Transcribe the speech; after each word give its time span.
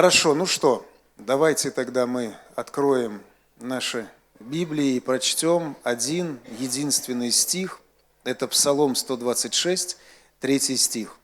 Хорошо, 0.00 0.34
ну 0.34 0.46
что, 0.46 0.90
давайте 1.18 1.70
тогда 1.70 2.06
мы 2.06 2.34
откроем 2.56 3.22
наши 3.58 4.08
Библии 4.38 4.94
и 4.94 5.00
прочтем 5.00 5.76
один 5.82 6.40
единственный 6.58 7.30
стих. 7.30 7.82
Это 8.24 8.48
Псалом 8.48 8.94
126, 8.94 9.98
третий 10.40 10.78
стих. 10.78 11.18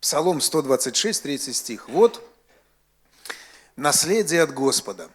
Псалом 0.00 0.40
126, 0.40 1.22
3 1.22 1.38
стих. 1.38 1.88
Вот 1.88 2.20
наследие 3.76 4.42
от 4.42 4.52
Господа, 4.52 5.08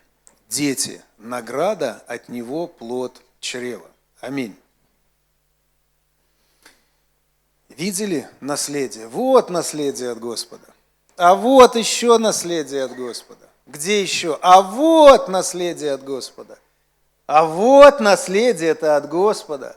дети, 0.47 1.01
награда 1.17 2.01
от 2.07 2.29
Него 2.29 2.67
плод 2.67 3.21
чрева. 3.41 3.92
Аминь. 4.23 4.55
Видели 7.67 8.25
наследие? 8.39 9.09
Вот 9.09 9.49
наследие 9.49 10.11
от 10.11 10.19
Господа. 10.19 10.65
А 11.17 11.35
вот 11.35 11.75
еще 11.75 12.17
наследие 12.17 12.85
от 12.85 12.95
Господа. 12.95 13.49
Где 13.67 14.01
еще? 14.01 14.39
А 14.41 14.61
вот 14.61 15.27
наследие 15.27 15.91
от 15.91 16.05
Господа. 16.05 16.57
А 17.27 17.43
вот 17.43 17.99
наследие 17.99 18.69
это 18.69 18.95
от 18.95 19.09
Господа. 19.09 19.75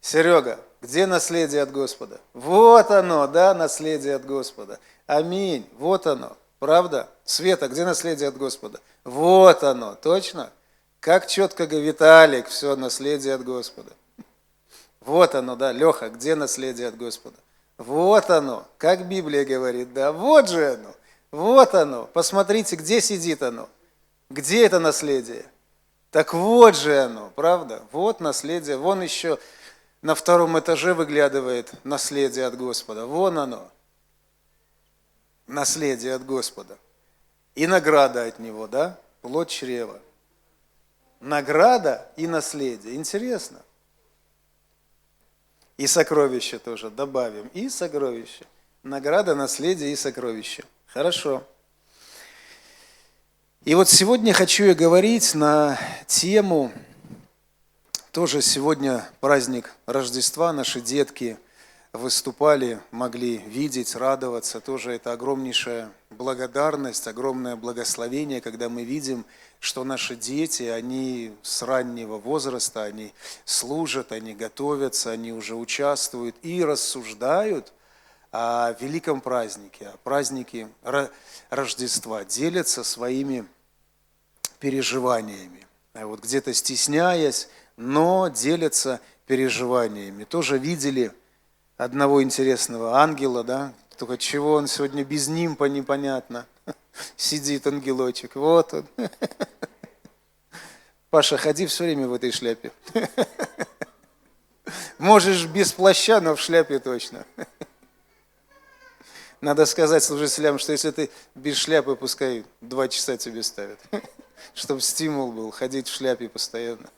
Серега, 0.00 0.60
где 0.80 1.06
наследие 1.06 1.62
от 1.62 1.72
Господа? 1.72 2.20
Вот 2.32 2.92
оно, 2.92 3.26
да, 3.26 3.54
наследие 3.54 4.14
от 4.14 4.24
Господа. 4.24 4.78
Аминь. 5.08 5.68
Вот 5.78 6.06
оно. 6.06 6.36
Правда? 6.60 7.08
Света, 7.24 7.66
где 7.66 7.84
наследие 7.84 8.28
от 8.28 8.36
Господа? 8.36 8.78
Вот 9.02 9.64
оно. 9.64 9.96
Точно? 9.96 10.52
Как 11.04 11.26
четко 11.26 11.66
говорит 11.66 11.96
Виталик, 11.96 12.46
все, 12.46 12.76
наследие 12.76 13.34
от 13.34 13.44
Господа. 13.44 13.92
Вот 15.00 15.34
оно, 15.34 15.54
да, 15.54 15.70
Леха, 15.70 16.08
где 16.08 16.34
наследие 16.34 16.88
от 16.88 16.96
Господа? 16.96 17.36
Вот 17.76 18.30
оно, 18.30 18.66
как 18.78 19.06
Библия 19.06 19.44
говорит, 19.44 19.92
да, 19.92 20.12
вот 20.12 20.48
же 20.48 20.72
оно, 20.72 20.94
вот 21.30 21.74
оно. 21.74 22.06
Посмотрите, 22.06 22.76
где 22.76 23.02
сидит 23.02 23.42
оно, 23.42 23.68
где 24.30 24.64
это 24.64 24.78
наследие. 24.78 25.44
Так 26.10 26.32
вот 26.32 26.74
же 26.74 26.98
оно, 26.98 27.30
правда? 27.36 27.82
Вот 27.92 28.20
наследие, 28.20 28.78
вон 28.78 29.02
еще 29.02 29.38
на 30.00 30.14
втором 30.14 30.58
этаже 30.58 30.94
выглядывает 30.94 31.70
наследие 31.84 32.46
от 32.46 32.56
Господа. 32.56 33.04
Вон 33.04 33.38
оно, 33.38 33.70
наследие 35.46 36.14
от 36.14 36.24
Господа. 36.24 36.78
И 37.54 37.66
награда 37.66 38.24
от 38.24 38.38
Него, 38.38 38.66
да? 38.66 38.98
Плод 39.20 39.50
чрева. 39.50 40.00
Награда 41.24 42.06
и 42.16 42.26
наследие. 42.26 42.96
Интересно. 42.96 43.62
И 45.78 45.86
сокровища 45.86 46.58
тоже 46.58 46.90
добавим. 46.90 47.48
И 47.54 47.70
сокровища. 47.70 48.44
Награда, 48.82 49.34
наследие 49.34 49.90
и 49.90 49.96
сокровища. 49.96 50.64
Хорошо. 50.86 51.42
И 53.64 53.74
вот 53.74 53.88
сегодня 53.88 54.34
хочу 54.34 54.64
я 54.64 54.74
говорить 54.74 55.34
на 55.34 55.78
тему, 56.06 56.70
тоже 58.12 58.42
сегодня 58.42 59.08
праздник 59.20 59.72
Рождества, 59.86 60.52
наши 60.52 60.82
детки 60.82 61.38
выступали, 61.94 62.80
могли 62.90 63.38
видеть, 63.38 63.96
радоваться. 63.96 64.60
Тоже 64.60 64.92
это 64.92 65.12
огромнейшая 65.12 65.90
благодарность, 66.10 67.06
огромное 67.06 67.56
благословение, 67.56 68.42
когда 68.42 68.68
мы 68.68 68.84
видим, 68.84 69.24
что 69.64 69.82
наши 69.82 70.14
дети, 70.14 70.64
они 70.64 71.34
с 71.42 71.62
раннего 71.62 72.18
возраста, 72.18 72.82
они 72.82 73.14
служат, 73.46 74.12
они 74.12 74.34
готовятся, 74.34 75.10
они 75.10 75.32
уже 75.32 75.54
участвуют 75.54 76.36
и 76.42 76.62
рассуждают 76.62 77.72
о 78.30 78.76
великом 78.78 79.22
празднике, 79.22 79.88
о 79.88 79.96
празднике 79.96 80.68
Рождества, 81.48 82.26
делятся 82.26 82.84
своими 82.84 83.46
переживаниями. 84.60 85.66
Вот 85.94 86.20
где-то 86.20 86.52
стесняясь, 86.52 87.48
но 87.78 88.28
делятся 88.28 89.00
переживаниями. 89.26 90.24
Тоже 90.24 90.58
видели 90.58 91.10
одного 91.78 92.22
интересного 92.22 92.98
ангела, 92.98 93.42
да, 93.42 93.72
только 93.96 94.18
чего 94.18 94.52
он 94.54 94.66
сегодня 94.66 95.04
без 95.04 95.28
нимпа 95.28 95.64
непонятно. 95.64 96.46
Сидит 97.16 97.66
ангелочек, 97.66 98.36
вот 98.36 98.74
он. 98.74 98.86
Паша, 101.10 101.36
ходи 101.36 101.66
все 101.66 101.84
время 101.84 102.08
в 102.08 102.12
этой 102.12 102.32
шляпе. 102.32 102.72
Можешь 104.98 105.46
без 105.46 105.72
плаща, 105.72 106.20
но 106.20 106.34
в 106.34 106.40
шляпе 106.40 106.78
точно. 106.78 107.24
Надо 109.40 109.66
сказать 109.66 110.02
служителям, 110.02 110.58
что 110.58 110.72
если 110.72 110.90
ты 110.90 111.10
без 111.34 111.56
шляпы, 111.56 111.96
пускай 111.96 112.44
два 112.60 112.88
часа 112.88 113.16
тебе 113.16 113.42
ставят. 113.42 113.78
Чтобы 114.54 114.80
стимул 114.80 115.32
был 115.32 115.50
ходить 115.50 115.88
в 115.88 115.94
шляпе 115.94 116.28
постоянно. 116.28 116.88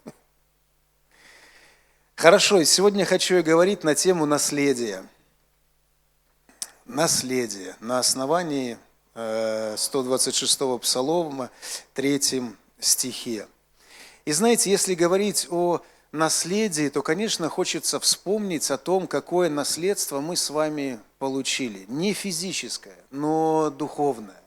Хорошо, 2.15 2.62
сегодня 2.65 3.04
хочу 3.04 3.34
я 3.34 3.43
говорить 3.43 3.84
на 3.84 3.94
тему 3.94 4.27
наследия. 4.27 5.04
Наследие. 6.84 7.77
На 7.81 7.98
основании 7.98 8.78
126-го 9.16 10.77
э, 10.77 10.78
псалома, 10.78 11.50
3 11.94 12.43
стихе. 12.78 13.47
И 14.25 14.32
знаете, 14.32 14.71
если 14.71 14.94
говорить 14.94 15.47
о 15.50 15.81
наследии, 16.12 16.88
то, 16.88 17.03
конечно, 17.03 17.49
хочется 17.49 18.00
вспомнить 18.00 18.71
о 18.71 18.78
том, 18.78 19.06
какое 19.06 19.49
наследство 19.49 20.21
мы 20.21 20.37
с 20.37 20.50
вами 20.50 21.00
получили. 21.19 21.84
Не 21.88 22.12
физическое, 22.12 22.99
но 23.10 23.71
духовное. 23.71 24.43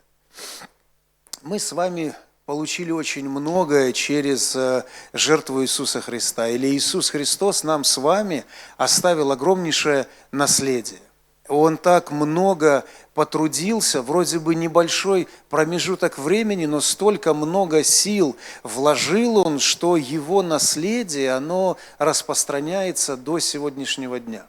Мы 1.42 1.60
с 1.60 1.72
вами 1.72 2.14
получили 2.46 2.92
очень 2.92 3.30
многое 3.30 3.94
через 3.94 4.56
э, 4.56 4.84
жертву 5.14 5.64
Иисуса 5.64 6.02
Христа. 6.02 6.48
Или 6.48 6.68
Иисус 6.68 7.12
Христос 7.12 7.64
нам 7.64 7.84
с 7.84 7.98
вами 7.98 8.44
оставил 8.76 9.32
огромнейшее 9.32 10.08
наследие. 10.32 11.00
Он 11.50 11.78
так 11.78 12.12
много 12.12 12.86
потрудился, 13.14 14.02
вроде 14.02 14.40
бы 14.40 14.56
небольшой 14.56 15.28
промежуток 15.50 16.18
времени, 16.18 16.66
но 16.66 16.80
столько 16.80 17.34
много 17.34 17.84
сил 17.84 18.38
вложил 18.64 19.38
он, 19.38 19.60
что 19.60 19.98
его 19.98 20.42
наследие, 20.42 21.34
оно 21.34 21.76
распространяется 21.98 23.18
до 23.18 23.40
сегодняшнего 23.40 24.20
дня. 24.20 24.46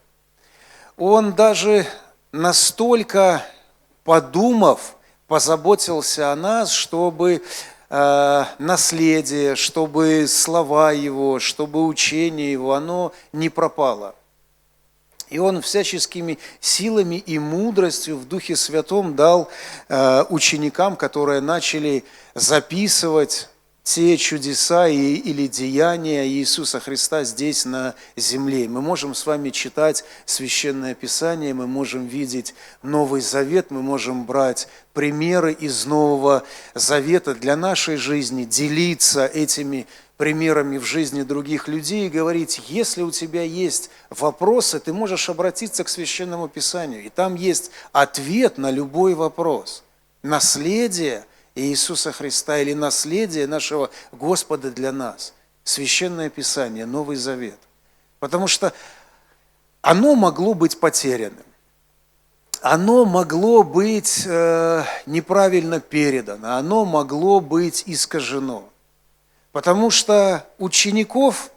Он 0.97 1.33
даже 1.33 1.87
настолько 2.31 3.43
подумав, 4.05 4.97
позаботился 5.27 6.31
о 6.31 6.37
нас, 6.37 6.71
чтобы 6.71 7.43
Э, 7.93 8.45
наследие, 8.61 9.57
чтобы 9.57 10.29
слова 10.29 10.93
его, 10.93 11.41
чтобы 11.41 11.85
учение 11.85 12.53
его, 12.53 12.75
оно 12.75 13.13
не 13.33 13.49
пропало. 13.49 14.15
И 15.31 15.39
он 15.39 15.63
всяческими 15.63 16.39
силами 16.61 17.17
и 17.17 17.39
мудростью 17.39 18.17
в 18.17 18.29
Духе 18.29 18.57
Святом 18.57 19.17
дал 19.17 19.49
э, 19.89 20.25
ученикам, 20.29 20.97
которые 20.97 21.41
начали 21.41 22.05
записывать 22.35 23.49
те 23.83 24.17
чудеса 24.19 24.89
или 24.89 25.47
деяния 25.47 26.29
Иисуса 26.29 26.81
Христа 26.81 27.25
здесь 27.25 27.65
на 27.65 27.95
земле. 28.15 28.69
Мы 28.69 28.83
можем 28.83 29.15
с 29.15 29.25
вами 29.27 29.51
читать 29.51 30.05
Священное 30.27 30.95
Писание, 30.95 31.55
мы 31.55 31.67
можем 31.67 32.07
видеть 32.07 32.55
Новый 32.83 33.21
Завет, 33.21 33.71
мы 33.71 33.83
можем 33.83 34.27
брать 34.27 34.69
примеры 34.93 35.53
из 35.53 35.87
Нового 35.87 36.45
Завета 36.75 37.35
для 37.35 37.57
нашей 37.57 37.97
жизни, 37.97 38.45
делиться 38.45 39.27
этими 39.27 39.87
примерами 40.21 40.77
в 40.77 40.85
жизни 40.85 41.23
других 41.23 41.67
людей 41.67 42.07
и 42.07 42.11
говорить, 42.11 42.61
если 42.69 43.01
у 43.01 43.11
тебя 43.11 43.43
есть 43.43 43.89
вопросы, 44.11 44.79
ты 44.79 44.93
можешь 44.93 45.31
обратиться 45.31 45.83
к 45.83 45.89
Священному 45.89 46.47
Писанию, 46.47 47.03
и 47.03 47.09
там 47.09 47.37
есть 47.37 47.71
ответ 47.93 48.59
на 48.59 48.71
любой 48.71 49.15
вопрос. 49.15 49.83
Наследие– 50.23 51.25
Иисуса 51.55 52.13
Христа 52.13 52.59
или 52.59 52.75
наследие 52.75 53.47
нашего 53.47 53.89
Господа 54.13 54.71
для 54.71 54.93
нас. 54.93 55.33
Священное 55.65 56.29
Писание, 56.29 56.85
Новый 56.85 57.17
Завет. 57.17 57.59
Потому 58.19 58.47
что 58.47 58.75
оно 59.81 60.17
могло 60.17 60.53
быть 60.53 60.79
потерянным. 60.79 61.47
Оно 62.61 63.07
могло 63.07 63.63
быть 63.63 64.25
э, 64.27 64.85
неправильно 65.07 65.81
передано, 65.81 66.59
оно 66.59 66.85
могло 66.85 67.41
быть 67.41 67.85
искажено. 67.87 68.70
Потому 69.53 69.91
что 69.91 70.47
учеников 70.59 71.51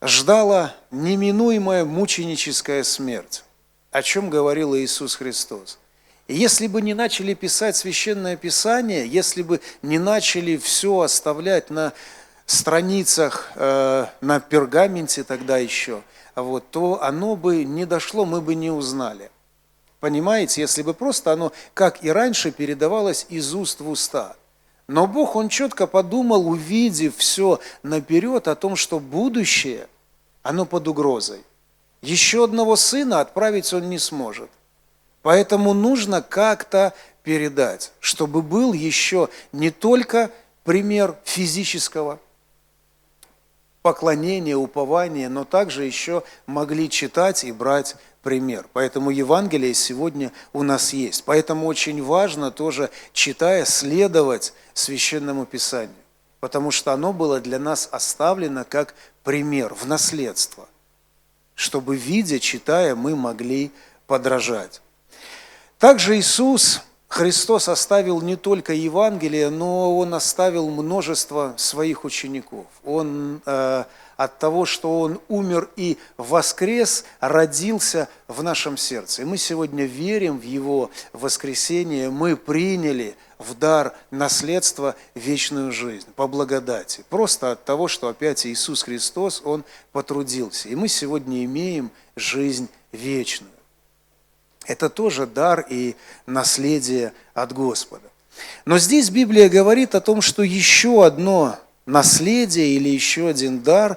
ждала 0.00 0.74
неминуемая 0.90 1.84
мученическая 1.84 2.84
смерть, 2.84 3.44
о 3.90 4.02
чем 4.02 4.30
говорил 4.30 4.76
Иисус 4.76 5.16
Христос. 5.16 5.78
И 6.28 6.34
если 6.34 6.66
бы 6.66 6.82
не 6.82 6.94
начали 6.94 7.34
писать 7.34 7.76
священное 7.76 8.36
писание, 8.36 9.06
если 9.06 9.42
бы 9.42 9.60
не 9.82 9.98
начали 9.98 10.56
все 10.56 11.00
оставлять 11.00 11.70
на 11.70 11.92
страницах 12.46 13.52
э, 13.54 14.06
на 14.20 14.40
пергаменте 14.40 15.24
тогда 15.24 15.58
еще, 15.58 16.02
вот, 16.34 16.70
то 16.70 17.02
оно 17.02 17.36
бы 17.36 17.64
не 17.64 17.86
дошло, 17.86 18.24
мы 18.24 18.40
бы 18.40 18.54
не 18.54 18.70
узнали. 18.70 19.30
Понимаете, 20.00 20.60
если 20.60 20.82
бы 20.82 20.94
просто 20.94 21.32
оно, 21.32 21.52
как 21.74 22.04
и 22.04 22.10
раньше, 22.10 22.50
передавалось 22.50 23.26
из 23.28 23.54
уст 23.54 23.80
в 23.80 23.88
уста. 23.88 24.36
Но 24.88 25.06
Бог, 25.06 25.34
Он 25.34 25.48
четко 25.48 25.86
подумал, 25.86 26.48
увидев 26.48 27.16
все 27.16 27.60
наперед 27.82 28.46
о 28.46 28.54
том, 28.54 28.76
что 28.76 29.00
будущее, 29.00 29.88
оно 30.42 30.64
под 30.64 30.86
угрозой. 30.86 31.42
Еще 32.02 32.44
одного 32.44 32.76
сына 32.76 33.20
отправить 33.20 33.72
он 33.72 33.88
не 33.90 33.98
сможет. 33.98 34.50
Поэтому 35.22 35.74
нужно 35.74 36.22
как-то 36.22 36.94
передать, 37.24 37.90
чтобы 37.98 38.42
был 38.42 38.72
еще 38.72 39.28
не 39.50 39.70
только 39.70 40.30
пример 40.62 41.16
физического 41.24 42.20
поклонения, 43.86 44.56
упования, 44.56 45.28
но 45.28 45.44
также 45.44 45.84
еще 45.84 46.24
могли 46.46 46.90
читать 46.90 47.44
и 47.44 47.52
брать 47.52 47.94
пример. 48.20 48.66
Поэтому 48.72 49.10
Евангелие 49.10 49.74
сегодня 49.74 50.32
у 50.52 50.64
нас 50.64 50.92
есть. 50.92 51.22
Поэтому 51.24 51.68
очень 51.68 52.02
важно 52.02 52.50
тоже, 52.50 52.90
читая, 53.12 53.64
следовать 53.64 54.54
Священному 54.74 55.46
Писанию, 55.46 55.94
потому 56.40 56.72
что 56.72 56.92
оно 56.92 57.12
было 57.12 57.38
для 57.38 57.60
нас 57.60 57.88
оставлено 57.92 58.64
как 58.68 58.96
пример 59.22 59.72
в 59.72 59.86
наследство, 59.86 60.68
чтобы, 61.54 61.94
видя, 61.94 62.40
читая, 62.40 62.96
мы 62.96 63.14
могли 63.14 63.70
подражать. 64.08 64.82
Также 65.78 66.18
Иисус, 66.18 66.80
Христос 67.08 67.68
оставил 67.68 68.20
не 68.20 68.36
только 68.36 68.72
Евангелие, 68.72 69.48
но 69.48 69.96
Он 69.96 70.14
оставил 70.14 70.68
множество 70.70 71.54
своих 71.56 72.04
учеников. 72.04 72.66
Он 72.84 73.40
э, 73.46 73.84
от 74.16 74.38
того, 74.38 74.64
что 74.64 75.00
Он 75.00 75.20
умер 75.28 75.68
и 75.76 75.98
воскрес, 76.16 77.04
родился 77.20 78.08
в 78.26 78.42
нашем 78.42 78.76
сердце. 78.76 79.22
И 79.22 79.24
мы 79.24 79.36
сегодня 79.38 79.84
верим 79.84 80.38
в 80.38 80.42
Его 80.42 80.90
воскресение, 81.12 82.10
мы 82.10 82.36
приняли 82.36 83.14
в 83.38 83.54
дар 83.54 83.94
наследство 84.10 84.96
вечную 85.14 85.70
жизнь 85.70 86.08
по 86.16 86.26
благодати. 86.26 87.04
Просто 87.08 87.52
от 87.52 87.64
того, 87.64 87.86
что 87.86 88.08
опять 88.08 88.46
Иисус 88.46 88.82
Христос, 88.82 89.42
Он 89.44 89.64
потрудился. 89.92 90.68
И 90.68 90.74
мы 90.74 90.88
сегодня 90.88 91.44
имеем 91.44 91.90
жизнь 92.16 92.68
вечную. 92.92 93.55
Это 94.66 94.88
тоже 94.88 95.26
дар 95.26 95.64
и 95.68 95.96
наследие 96.26 97.12
от 97.34 97.52
Господа. 97.52 98.08
Но 98.64 98.78
здесь 98.78 99.10
Библия 99.10 99.48
говорит 99.48 99.94
о 99.94 100.00
том, 100.00 100.20
что 100.20 100.42
еще 100.42 101.04
одно 101.06 101.58
наследие 101.86 102.68
или 102.70 102.88
еще 102.88 103.28
один 103.28 103.62
дар 103.62 103.96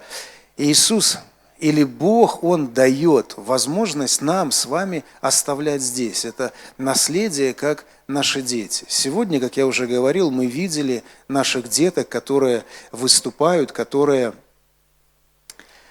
Иисус 0.58 1.20
или 1.60 1.84
Бог, 1.84 2.44
Он 2.44 2.74
дает 2.74 3.34
возможность 3.36 4.22
нам 4.22 4.52
с 4.52 4.66
вами 4.66 5.04
оставлять 5.20 5.82
здесь. 5.82 6.24
Это 6.24 6.54
наследие, 6.78 7.54
как 7.54 7.86
наши 8.08 8.42
дети. 8.42 8.86
Сегодня, 8.88 9.40
как 9.42 9.58
я 9.58 9.68
уже 9.68 9.86
говорил, 9.86 10.32
мы 10.32 10.46
видели 10.46 11.04
наших 11.28 11.68
деток, 11.68 12.08
которые 12.08 12.64
выступают, 12.92 13.74
которые 13.74 14.34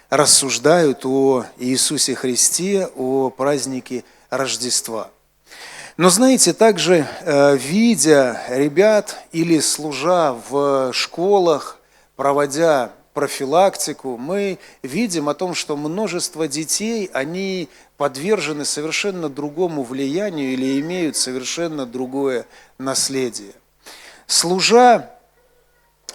рассуждают 0.08 1.04
о 1.04 1.44
Иисусе 1.58 2.14
Христе, 2.14 2.88
о 2.96 3.28
празднике 3.28 4.04
Рождества. 4.30 5.10
Но 5.96 6.10
знаете, 6.10 6.52
также 6.52 7.08
э, 7.22 7.56
видя 7.56 8.40
ребят 8.48 9.16
или 9.32 9.58
служа 9.58 10.32
в 10.48 10.92
школах, 10.92 11.78
проводя 12.14 12.92
профилактику, 13.14 14.16
мы 14.16 14.58
видим 14.84 15.28
о 15.28 15.34
том, 15.34 15.54
что 15.54 15.76
множество 15.76 16.46
детей, 16.46 17.10
они 17.12 17.68
подвержены 17.96 18.64
совершенно 18.64 19.28
другому 19.28 19.82
влиянию 19.82 20.52
или 20.52 20.80
имеют 20.80 21.16
совершенно 21.16 21.84
другое 21.84 22.46
наследие. 22.78 23.54
Служа 24.28 25.10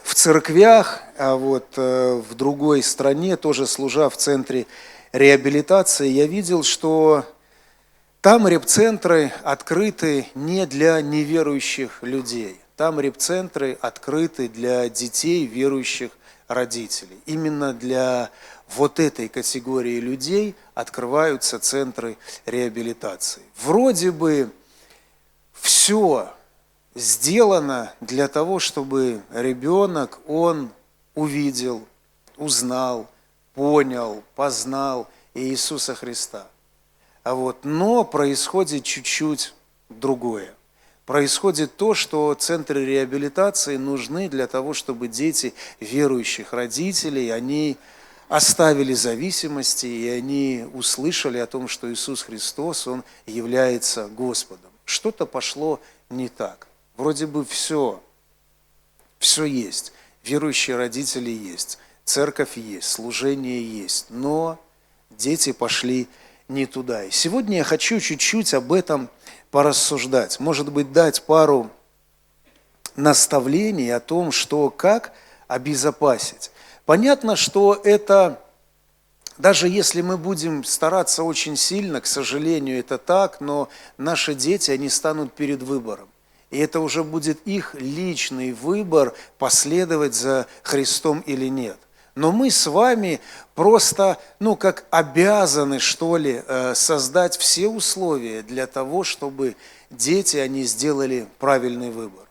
в 0.02 0.16
церквях, 0.16 1.02
а 1.18 1.36
вот 1.36 1.66
э, 1.76 2.22
в 2.30 2.36
другой 2.36 2.84
стране, 2.84 3.36
тоже 3.36 3.68
служа 3.68 4.10
в 4.10 4.16
центре 4.16 4.66
реабилитации, 5.12 6.08
я 6.08 6.26
видел, 6.26 6.64
что 6.64 7.26
там 8.24 8.48
репцентры 8.48 9.34
открыты 9.44 10.28
не 10.34 10.66
для 10.66 11.02
неверующих 11.02 12.02
людей. 12.04 12.58
Там 12.78 13.02
репцентры 13.02 13.78
открыты 13.82 14.48
для 14.48 14.88
детей 14.88 15.46
верующих 15.46 16.10
родителей. 16.48 17.20
Именно 17.26 17.74
для 17.74 18.30
вот 18.76 19.02
этой 19.02 19.28
категории 19.28 20.00
людей 20.00 20.56
открываются 20.74 21.60
центры 21.60 22.18
реабилитации. 22.46 23.42
Вроде 23.62 24.12
бы 24.12 24.50
все 25.52 26.34
сделано 26.96 27.94
для 28.00 28.30
того, 28.30 28.60
чтобы 28.60 29.22
ребенок, 29.34 30.20
он 30.28 30.70
увидел, 31.14 31.86
узнал, 32.38 33.10
понял, 33.54 34.24
познал 34.36 35.10
Иисуса 35.34 35.94
Христа. 35.94 36.48
А 37.24 37.36
вот, 37.36 37.64
но 37.64 38.04
происходит 38.04 38.84
чуть-чуть 38.84 39.54
другое. 39.90 40.54
Происходит 41.06 41.76
то, 41.76 41.94
что 41.94 42.34
центры 42.34 42.86
реабилитации 42.86 43.78
нужны 43.78 44.30
для 44.30 44.48
того, 44.48 44.74
чтобы 44.74 45.08
дети 45.08 45.54
верующих 45.80 46.54
родителей, 46.54 47.30
они 47.30 47.78
оставили 48.30 48.94
зависимости, 48.94 49.86
и 49.86 50.08
они 50.10 50.66
услышали 50.74 51.38
о 51.38 51.48
том, 51.48 51.68
что 51.68 51.92
Иисус 51.92 52.24
Христос, 52.24 52.88
Он 52.88 53.04
является 53.26 54.08
Господом. 54.08 54.72
Что-то 54.86 55.26
пошло 55.26 55.80
не 56.10 56.30
так. 56.30 56.68
Вроде 56.98 57.26
бы 57.26 57.44
все, 57.46 58.02
все 59.20 59.46
есть. 59.46 59.94
Верующие 60.24 60.78
родители 60.78 61.32
есть, 61.32 61.80
церковь 62.06 62.56
есть, 62.56 62.88
служение 62.90 63.62
есть, 63.62 64.06
но 64.10 64.58
дети 65.10 65.52
пошли 65.52 66.08
не 66.48 66.66
туда. 66.66 67.04
И 67.04 67.12
сегодня 67.12 67.58
я 67.58 67.64
хочу 67.64 68.00
чуть-чуть 68.00 68.54
об 68.54 68.74
этом 68.74 69.10
порассуждать, 69.52 70.40
может 70.40 70.72
быть, 70.72 70.92
дать 70.92 71.24
пару 71.24 71.70
наставлений 72.96 73.90
о 73.92 74.00
том, 74.00 74.32
что 74.32 74.70
как 74.70 75.14
обезопасить. 75.48 76.52
Понятно, 76.86 77.36
что 77.36 77.80
это, 77.84 78.42
даже 79.38 79.68
если 79.68 80.02
мы 80.02 80.18
будем 80.18 80.64
стараться 80.64 81.24
очень 81.24 81.56
сильно, 81.56 82.02
к 82.02 82.06
сожалению, 82.06 82.80
это 82.80 82.98
так, 82.98 83.42
но 83.42 83.70
наши 83.98 84.36
дети, 84.36 84.72
они 84.72 84.90
станут 84.90 85.34
перед 85.34 85.62
выбором. 85.62 86.08
И 86.52 86.60
это 86.60 86.80
уже 86.82 87.04
будет 87.04 87.40
их 87.48 87.74
личный 87.74 88.54
выбор, 88.54 89.16
последовать 89.40 90.14
за 90.14 90.48
Христом 90.62 91.22
или 91.22 91.48
нет– 91.48 91.78
но 92.16 92.32
мы 92.32 92.52
с 92.52 92.68
вами 92.68 93.20
просто, 93.56 94.20
ну, 94.40 94.56
как 94.56 94.86
обязаны, 94.92 95.80
что 95.80 96.18
ли, 96.18 96.44
э, 96.46 96.76
создать 96.76 97.38
все 97.38 97.68
условия 97.68 98.44
для 98.44 98.68
того, 98.68 99.04
чтобы 99.04 99.56
дети, 99.90 100.38
они 100.38 100.64
сделали 100.64 101.28
правильный 101.40 101.90
выбор. 101.90 102.26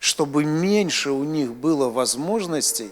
Чтобы 0.00 0.44
меньше 0.44 1.10
у 1.10 1.24
них 1.24 1.52
было 1.52 1.88
возможностей 1.88 2.90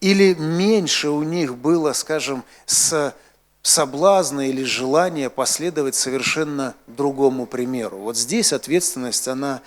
или 0.00 0.34
меньше 0.34 1.08
у 1.08 1.22
них 1.22 1.56
было, 1.56 1.92
скажем, 1.92 2.44
с 2.66 3.14
соблазна 3.62 4.48
или 4.48 4.62
желания 4.62 5.30
последовать 5.30 5.94
совершенно 5.94 6.74
другому 6.86 7.46
примеру. 7.46 7.98
Вот 7.98 8.16
здесь 8.16 8.52
ответственность, 8.52 9.26
она 9.26 9.62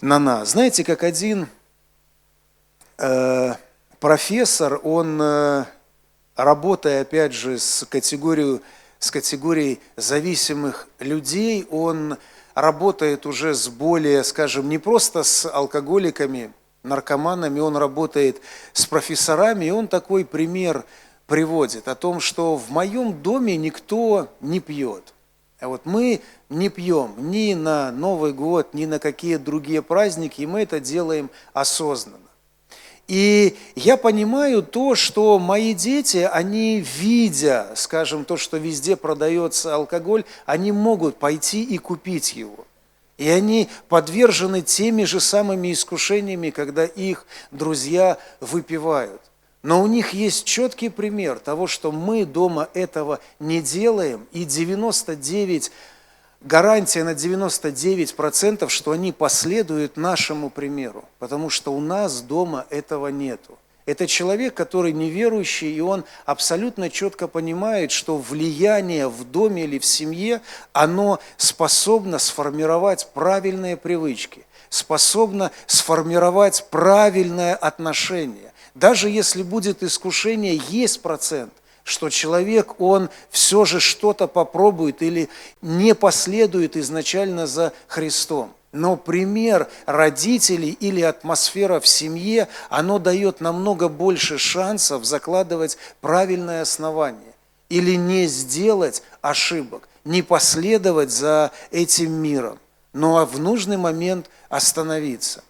на 0.00 0.18
нас. 0.18 0.50
Знаете, 0.50 0.84
как 0.84 1.02
один 1.02 1.48
э, 2.98 3.54
профессор, 4.00 4.80
он, 4.82 5.20
э, 5.20 5.64
работая, 6.36 7.02
опять 7.02 7.32
же, 7.32 7.58
с 7.58 7.86
категорией, 7.88 8.60
с 8.98 9.10
категорией 9.10 9.80
зависимых 9.96 10.88
людей, 10.98 11.66
он 11.70 12.16
работает 12.54 13.26
уже 13.26 13.54
с 13.54 13.68
более, 13.68 14.24
скажем, 14.24 14.68
не 14.68 14.78
просто 14.78 15.22
с 15.22 15.48
алкоголиками, 15.50 16.52
наркоманами, 16.82 17.60
он 17.60 17.76
работает 17.76 18.40
с 18.72 18.86
профессорами, 18.86 19.66
и 19.66 19.70
он 19.70 19.88
такой 19.88 20.24
пример 20.24 20.84
приводит 21.26 21.88
о 21.88 21.94
том, 21.94 22.20
что 22.20 22.56
в 22.56 22.70
моем 22.70 23.22
доме 23.22 23.56
никто 23.56 24.28
не 24.40 24.60
пьет. 24.60 25.14
А 25.60 25.68
вот 25.68 25.82
мы 25.84 26.20
не 26.48 26.68
пьем 26.68 27.14
ни 27.18 27.54
на 27.54 27.90
Новый 27.90 28.32
год, 28.32 28.74
ни 28.74 28.86
на 28.86 28.98
какие 28.98 29.36
другие 29.36 29.82
праздники, 29.82 30.42
и 30.42 30.46
мы 30.46 30.62
это 30.62 30.78
делаем 30.78 31.30
осознанно. 31.52 32.27
И 33.08 33.56
я 33.74 33.96
понимаю 33.96 34.62
то, 34.62 34.94
что 34.94 35.38
мои 35.38 35.72
дети, 35.72 36.28
они 36.30 36.80
видя, 36.80 37.68
скажем, 37.74 38.26
то, 38.26 38.36
что 38.36 38.58
везде 38.58 38.96
продается 38.96 39.74
алкоголь, 39.74 40.24
они 40.44 40.72
могут 40.72 41.16
пойти 41.16 41.64
и 41.64 41.78
купить 41.78 42.36
его. 42.36 42.66
И 43.16 43.28
они 43.28 43.68
подвержены 43.88 44.60
теми 44.60 45.04
же 45.04 45.20
самыми 45.20 45.72
искушениями, 45.72 46.50
когда 46.50 46.84
их 46.84 47.26
друзья 47.50 48.18
выпивают. 48.40 49.22
Но 49.62 49.82
у 49.82 49.86
них 49.86 50.12
есть 50.12 50.44
четкий 50.44 50.90
пример 50.90 51.38
того, 51.38 51.66
что 51.66 51.90
мы 51.90 52.26
дома 52.26 52.68
этого 52.74 53.20
не 53.40 53.60
делаем, 53.60 54.26
и 54.32 54.44
99, 54.44 55.72
гарантия 56.40 57.04
на 57.04 57.14
99%, 57.14 58.68
что 58.68 58.90
они 58.92 59.12
последуют 59.12 59.96
нашему 59.96 60.50
примеру, 60.50 61.04
потому 61.18 61.50
что 61.50 61.72
у 61.72 61.80
нас 61.80 62.20
дома 62.20 62.66
этого 62.70 63.08
нету. 63.08 63.58
Это 63.86 64.06
человек, 64.06 64.52
который 64.52 64.92
неверующий, 64.92 65.74
и 65.74 65.80
он 65.80 66.04
абсолютно 66.26 66.90
четко 66.90 67.26
понимает, 67.26 67.90
что 67.90 68.18
влияние 68.18 69.08
в 69.08 69.24
доме 69.24 69.64
или 69.64 69.78
в 69.78 69.84
семье, 69.86 70.42
оно 70.74 71.20
способно 71.38 72.18
сформировать 72.18 73.08
правильные 73.14 73.78
привычки, 73.78 74.44
способно 74.68 75.52
сформировать 75.66 76.66
правильное 76.70 77.54
отношение. 77.54 78.52
Даже 78.74 79.08
если 79.08 79.42
будет 79.42 79.82
искушение, 79.82 80.60
есть 80.68 81.00
процент, 81.00 81.54
что 81.88 82.10
человек, 82.10 82.80
он 82.80 83.08
все 83.30 83.64
же 83.64 83.80
что-то 83.80 84.26
попробует 84.26 85.02
или 85.02 85.28
не 85.62 85.94
последует 85.94 86.76
изначально 86.76 87.46
за 87.46 87.72
Христом. 87.86 88.52
Но 88.72 88.96
пример 88.96 89.68
родителей 89.86 90.76
или 90.78 91.00
атмосфера 91.00 91.80
в 91.80 91.86
семье, 91.86 92.48
оно 92.68 92.98
дает 92.98 93.40
намного 93.40 93.88
больше 93.88 94.36
шансов 94.36 95.06
закладывать 95.06 95.78
правильное 96.02 96.62
основание 96.62 97.32
или 97.70 97.94
не 97.94 98.26
сделать 98.26 99.02
ошибок, 99.22 99.88
не 100.04 100.20
последовать 100.20 101.10
за 101.10 101.50
этим 101.70 102.12
миром, 102.12 102.58
но 102.92 103.24
в 103.24 103.38
нужный 103.40 103.78
момент 103.78 104.28
остановиться. 104.50 105.42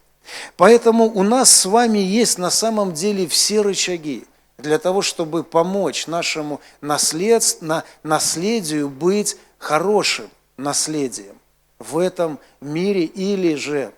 Поэтому 0.57 1.07
у 1.07 1.23
нас 1.25 1.51
с 1.51 1.65
вами 1.65 1.99
есть 1.99 2.39
на 2.39 2.51
самом 2.51 2.93
деле 2.93 3.27
все 3.27 3.63
рычаги 3.63 4.27
для 4.59 4.79
того, 4.79 5.03
чтобы 5.03 5.45
помочь 5.45 6.07
нашему 6.07 6.61
наследству, 6.81 7.83
наследию 8.03 8.89
быть 8.89 9.37
хорошим 9.59 10.29
наследием 10.57 11.39
в 11.79 11.99
этом 11.99 12.41
мире 12.61 13.05
или 13.05 13.55
же 13.55 13.93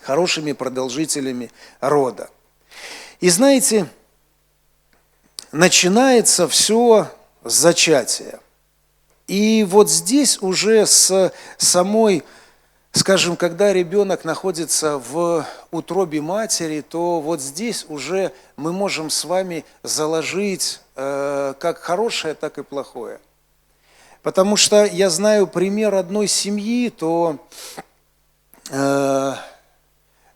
хорошими 0.00 0.52
продолжителями 0.52 1.50
рода. 1.80 2.30
И 3.20 3.28
знаете, 3.28 3.86
начинается 5.52 6.48
все 6.48 7.10
с 7.44 7.52
зачатия. 7.52 8.40
И 9.26 9.66
вот 9.68 9.90
здесь 9.90 10.40
уже 10.40 10.86
с 10.86 11.32
самой, 11.58 12.24
скажем, 12.96 13.36
когда 13.36 13.72
ребенок 13.72 14.24
находится 14.24 14.96
в 14.96 15.46
утробе 15.70 16.20
матери, 16.22 16.80
то 16.80 17.20
вот 17.20 17.40
здесь 17.40 17.84
уже 17.88 18.32
мы 18.56 18.72
можем 18.72 19.10
с 19.10 19.24
вами 19.24 19.64
заложить 19.82 20.80
э, 20.96 21.54
как 21.58 21.78
хорошее, 21.78 22.34
так 22.34 22.56
и 22.58 22.62
плохое. 22.62 23.20
Потому 24.22 24.56
что 24.56 24.84
я 24.84 25.10
знаю 25.10 25.46
пример 25.46 25.94
одной 25.94 26.26
семьи, 26.26 26.88
то 26.88 27.36
э, 28.70 29.34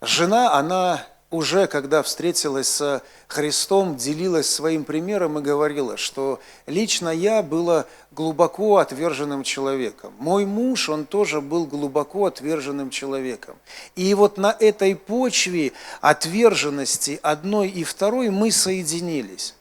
жена, 0.02 0.52
она 0.54 1.02
уже, 1.30 1.66
когда 1.66 2.02
встретилась 2.02 2.68
с 2.68 3.02
Христом, 3.26 3.96
делилась 3.96 4.50
своим 4.50 4.84
примером 4.84 5.38
и 5.38 5.42
говорила, 5.42 5.96
что 5.96 6.40
лично 6.66 7.08
я 7.08 7.42
была 7.42 7.86
глубоко 8.20 8.76
отверженным 8.76 9.42
человеком. 9.42 10.12
Мой 10.18 10.44
муж, 10.44 10.88
он 10.88 11.06
тоже 11.06 11.40
был 11.40 11.66
глубоко 11.66 12.26
отверженным 12.26 12.90
человеком. 12.90 13.56
И 13.96 14.14
вот 14.14 14.36
на 14.36 14.54
этой 14.60 14.94
почве 14.94 15.72
отверженности 16.00 17.18
одной 17.22 17.68
и 17.68 17.82
второй 17.82 18.30
мы 18.30 18.50
соединились. 18.50 19.54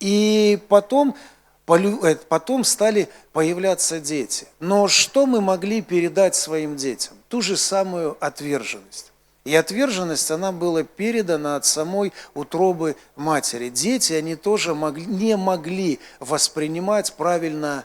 И 0.00 0.58
потом 0.68 1.14
Э, 1.68 2.16
потом 2.28 2.64
стали 2.64 3.08
появляться 3.32 4.00
дети. 4.00 4.46
Но 4.60 4.88
что 4.88 5.26
мы 5.26 5.40
могли 5.40 5.80
передать 5.80 6.34
своим 6.34 6.76
детям? 6.76 7.14
Ту 7.28 7.40
же 7.40 7.56
самую 7.56 8.16
отверженность. 8.20 9.12
И 9.44 9.54
отверженность, 9.56 10.30
она 10.30 10.52
была 10.52 10.84
передана 10.84 11.56
от 11.56 11.64
самой 11.64 12.12
утробы 12.34 12.96
матери. 13.16 13.70
Дети, 13.70 14.12
они 14.12 14.36
тоже 14.36 14.74
могли, 14.74 15.04
не 15.04 15.36
могли 15.36 15.98
воспринимать 16.20 17.12
правильно, 17.14 17.84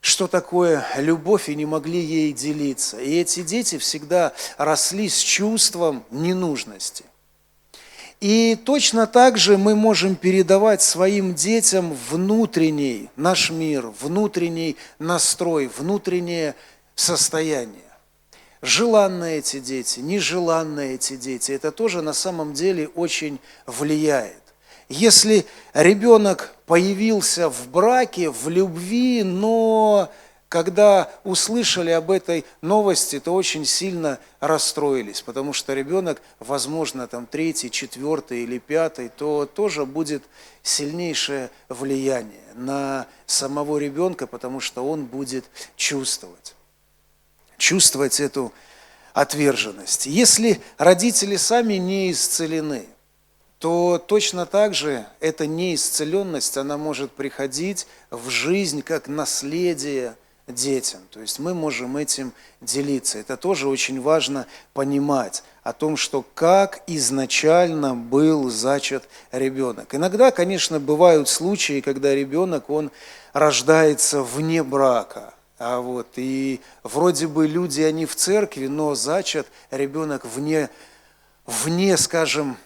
что 0.00 0.26
такое 0.26 0.86
любовь, 0.96 1.48
и 1.48 1.54
не 1.54 1.66
могли 1.66 2.00
ей 2.00 2.32
делиться. 2.32 2.98
И 2.98 3.16
эти 3.16 3.42
дети 3.42 3.78
всегда 3.78 4.32
росли 4.56 5.08
с 5.08 5.18
чувством 5.18 6.04
ненужности– 6.10 7.04
и 8.20 8.58
точно 8.64 9.06
так 9.06 9.38
же 9.38 9.58
мы 9.58 9.76
можем 9.76 10.16
передавать 10.16 10.82
своим 10.82 11.34
детям 11.34 11.96
внутренний 12.10 13.10
наш 13.14 13.50
мир, 13.50 13.92
внутренний 14.00 14.76
настрой, 14.98 15.68
внутреннее 15.68 16.56
состояние. 16.96 17.82
Желанные 18.60 19.38
эти 19.38 19.60
дети, 19.60 20.00
нежеланные 20.00 20.96
эти 20.96 21.14
дети, 21.14 21.52
это 21.52 21.70
тоже 21.70 22.02
на 22.02 22.12
самом 22.12 22.54
деле 22.54 22.88
очень 22.88 23.38
влияет. 23.66 24.37
Если 24.88 25.44
ребенок 25.74 26.54
появился 26.66 27.50
в 27.50 27.68
браке, 27.68 28.30
в 28.30 28.48
любви, 28.48 29.22
но 29.22 30.10
когда 30.48 31.10
услышали 31.24 31.90
об 31.90 32.10
этой 32.10 32.46
новости, 32.62 33.20
то 33.20 33.34
очень 33.34 33.66
сильно 33.66 34.18
расстроились, 34.40 35.20
потому 35.20 35.52
что 35.52 35.74
ребенок, 35.74 36.22
возможно, 36.38 37.06
там 37.06 37.26
третий, 37.26 37.70
четвертый 37.70 38.44
или 38.44 38.58
пятый, 38.58 39.10
то 39.10 39.44
тоже 39.44 39.84
будет 39.84 40.24
сильнейшее 40.62 41.50
влияние 41.68 42.40
на 42.54 43.06
самого 43.26 43.76
ребенка, 43.76 44.26
потому 44.26 44.60
что 44.60 44.88
он 44.88 45.04
будет 45.04 45.44
чувствовать, 45.76 46.54
чувствовать 47.58 48.20
эту 48.20 48.50
отверженность. 49.12 50.06
Если 50.06 50.62
родители 50.78 51.36
сами 51.36 51.74
не 51.74 52.10
исцелены, 52.10 52.86
то 53.58 53.98
точно 53.98 54.46
так 54.46 54.74
же 54.74 55.06
эта 55.20 55.46
неисцеленность, 55.46 56.56
она 56.56 56.76
может 56.76 57.12
приходить 57.12 57.86
в 58.10 58.28
жизнь 58.30 58.82
как 58.82 59.08
наследие– 59.08 60.14
детям. 60.52 61.00
То 61.10 61.20
есть 61.20 61.38
мы 61.38 61.54
можем 61.54 61.96
этим 61.96 62.32
делиться. 62.60 63.18
Это 63.18 63.36
тоже 63.36 63.68
очень 63.68 64.00
важно 64.00 64.46
понимать 64.72 65.42
о 65.62 65.72
том, 65.72 65.96
что 65.96 66.24
как 66.34 66.82
изначально 66.86 67.94
был 67.94 68.50
зачат 68.50 69.04
ребенок. 69.30 69.94
Иногда, 69.94 70.30
конечно, 70.30 70.80
бывают 70.80 71.28
случаи, 71.28 71.80
когда 71.80 72.14
ребенок, 72.14 72.70
он 72.70 72.90
рождается 73.32 74.22
вне 74.22 74.62
брака. 74.62 75.34
А 75.58 75.80
вот, 75.80 76.06
и 76.16 76.60
вроде 76.82 77.26
бы 77.26 77.46
люди, 77.46 77.82
они 77.82 78.06
в 78.06 78.14
церкви, 78.14 78.68
но 78.68 78.94
зачат 78.94 79.46
ребенок 79.70 80.24
вне, 80.24 80.70
вне, 81.46 81.96
скажем, 81.96 82.56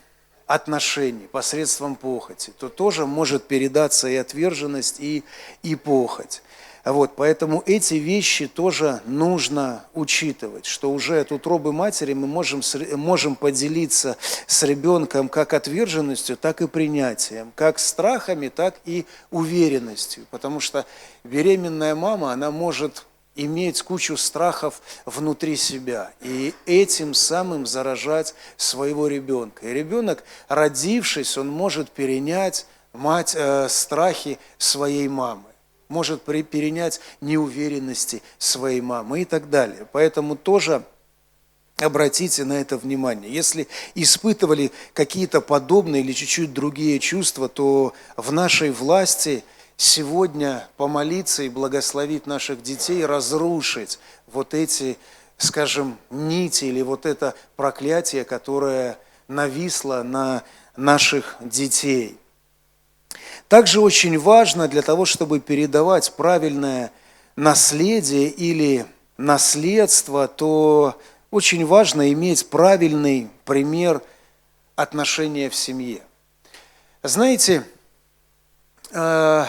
отношений, 0.47 1.27
посредством 1.31 1.97
похоти, 1.97 2.53
то 2.59 2.69
тоже 2.69 3.07
может 3.07 3.45
передаться 3.45 4.09
и 4.09 4.17
отверженность, 4.17 5.01
и, 5.01 5.25
и 5.63 5.75
похоть. 5.75 6.43
Вот, 6.85 7.13
поэтому 7.15 7.63
эти 7.65 7.95
вещи 7.95 8.49
тоже 8.49 9.03
нужно 9.07 9.85
учитывать, 9.95 10.67
что 10.67 10.91
уже 10.91 11.21
от 11.21 11.31
утробы 11.31 11.73
матери 11.73 12.13
мы 12.13 12.27
можем, 12.27 12.61
можем 12.97 13.37
поделиться 13.37 14.17
с 14.49 14.65
ребенком 14.65 15.29
как 15.29 15.53
отверженностью, 15.55 16.37
так 16.37 16.61
и 16.61 16.67
принятием, 16.67 17.53
как 17.55 17.79
страхами, 17.79 18.49
так 18.49 18.75
и 18.85 19.07
уверенностью. 19.31 20.27
Потому 20.33 20.59
что 20.59 20.85
беременная 21.23 21.95
мама, 21.95 22.33
она 22.33 22.51
может 22.51 23.05
иметь 23.35 23.83
кучу 23.83 24.17
страхов 24.17 24.83
внутри 25.07 25.57
себя 25.57 26.12
и 26.21 26.55
этим 26.67 27.15
самым 27.15 27.67
заражать 27.67 28.35
своего 28.57 29.09
ребенка. 29.09 29.67
И 29.67 29.73
ребенок, 29.73 30.25
родившись, 30.49 31.39
он 31.39 31.49
может 31.49 31.91
перенять 31.91 32.67
мать, 32.93 33.35
э, 33.37 33.69
страхи 33.69 34.39
своей 34.59 35.09
мамы 35.09 35.45
может 35.93 36.23
перенять 36.23 37.01
неуверенности 37.21 38.23
своей 38.39 38.81
мамы 38.81 39.23
и 39.23 39.25
так 39.27 39.51
далее. 39.51 39.87
Поэтому 39.93 40.37
тоже 40.37 40.83
обратите 41.77 42.45
на 42.45 42.55
это 42.55 42.77
внимание. 42.77 43.33
Если 43.33 43.69
испытывали 43.95 44.73
какие-то 44.95 45.41
подобные 45.41 46.03
или 46.03 46.12
чуть-чуть 46.12 46.53
другие 46.53 46.99
чувства, 46.99 47.49
то 47.49 47.93
в 48.17 48.33
нашей 48.33 48.71
власти 48.71 49.45
сегодня 49.83 50.69
помолиться 50.77 51.43
и 51.43 51.49
благословить 51.49 52.29
наших 52.29 52.62
детей, 52.62 53.05
разрушить 53.05 53.99
вот 54.29 54.55
эти, 54.55 54.97
скажем, 55.39 55.99
нити 56.09 56.67
или 56.67 56.83
вот 56.83 57.05
это 57.05 57.35
проклятие, 57.57 58.25
которое 58.25 58.97
нависло 59.27 60.05
на 60.05 60.45
наших 60.77 61.37
детей. 61.41 62.17
Также 63.49 63.81
очень 63.81 64.19
важно 64.19 64.69
для 64.69 64.83
того, 64.83 65.05
чтобы 65.05 65.41
передавать 65.41 66.15
правильное 66.15 66.93
наследие 67.35 68.29
или 68.29 68.87
наследство, 69.17 70.29
то 70.29 70.97
очень 71.33 71.67
важно 71.67 72.12
иметь 72.12 72.49
правильный 72.49 73.29
пример 73.45 74.01
отношения 74.77 75.51
в 75.51 75.57
семье. 75.57 76.03
Знаете, 77.03 77.65
э, 78.93 79.45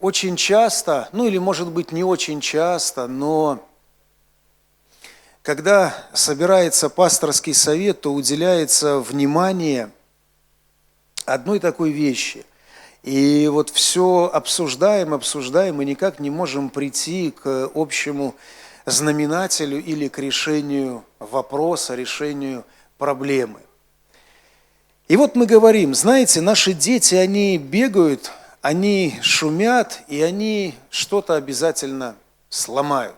очень 0.00 0.36
часто, 0.36 1.08
ну 1.12 1.26
или 1.26 1.38
может 1.38 1.68
быть 1.68 1.92
не 1.92 2.04
очень 2.04 2.40
часто, 2.40 3.06
но 3.06 3.64
когда 5.42 5.94
собирается 6.12 6.88
пасторский 6.90 7.54
совет, 7.54 8.02
то 8.02 8.12
уделяется 8.12 8.98
внимание 8.98 9.90
одной 11.24 11.58
такой 11.58 11.90
вещи. 11.90 12.44
И 13.02 13.48
вот 13.50 13.70
все 13.70 14.30
обсуждаем, 14.32 15.14
обсуждаем, 15.14 15.80
и 15.80 15.84
никак 15.84 16.20
не 16.20 16.30
можем 16.30 16.68
прийти 16.68 17.30
к 17.30 17.70
общему 17.74 18.34
знаменателю 18.84 19.82
или 19.82 20.08
к 20.08 20.18
решению 20.18 21.04
вопроса, 21.18 21.94
решению 21.94 22.64
проблемы. 22.98 23.60
И 25.08 25.16
вот 25.16 25.36
мы 25.36 25.46
говорим, 25.46 25.94
знаете, 25.94 26.40
наши 26.40 26.74
дети, 26.74 27.14
они 27.14 27.56
бегают, 27.56 28.30
они 28.62 29.18
шумят, 29.22 30.00
и 30.08 30.20
они 30.22 30.74
что-то 30.90 31.34
обязательно 31.34 32.16
сломают. 32.48 33.16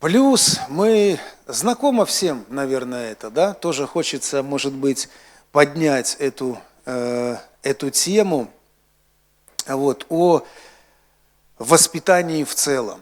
Плюс 0.00 0.60
мы, 0.68 1.18
знакомо 1.46 2.04
всем, 2.04 2.44
наверное, 2.48 3.12
это, 3.12 3.30
да, 3.30 3.54
тоже 3.54 3.86
хочется, 3.86 4.42
может 4.42 4.74
быть, 4.74 5.08
поднять 5.50 6.16
эту, 6.18 6.58
э, 6.84 7.36
эту 7.62 7.90
тему 7.90 8.50
вот, 9.66 10.04
о 10.10 10.44
воспитании 11.58 12.44
в 12.44 12.54
целом, 12.54 13.00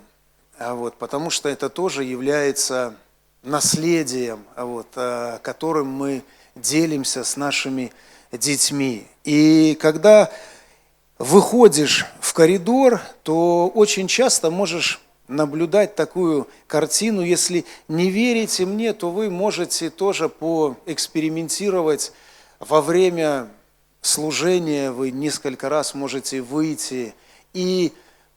вот, 0.60 0.96
потому 0.96 1.30
что 1.30 1.48
это 1.48 1.68
тоже 1.68 2.04
является 2.04 2.94
наследием, 3.42 4.44
вот, 4.56 4.86
э, 4.94 5.40
которым 5.42 5.88
мы 5.88 6.22
делимся 6.54 7.24
с 7.24 7.36
нашими 7.36 7.84
детьми. 7.86 8.11
И 9.24 9.76
когда 9.80 10.30
выходишь 11.18 12.06
в 12.20 12.32
коридор, 12.32 13.00
то 13.22 13.68
очень 13.68 14.08
часто 14.08 14.50
можешь 14.50 15.00
наблюдать 15.28 15.94
такую 15.94 16.48
картину. 16.66 17.22
Если 17.22 17.64
не 17.88 18.10
верите 18.10 18.64
мне, 18.64 18.94
то 18.94 19.10
вы 19.10 19.30
можете 19.30 19.90
тоже 19.90 20.28
поэкспериментировать 20.28 22.12
во 22.58 22.80
время 22.80 23.48
служения. 24.00 24.90
Вы 24.90 25.10
несколько 25.10 25.68
раз 25.68 25.94
можете 25.94 26.40
выйти 26.40 27.14
и 27.52 27.92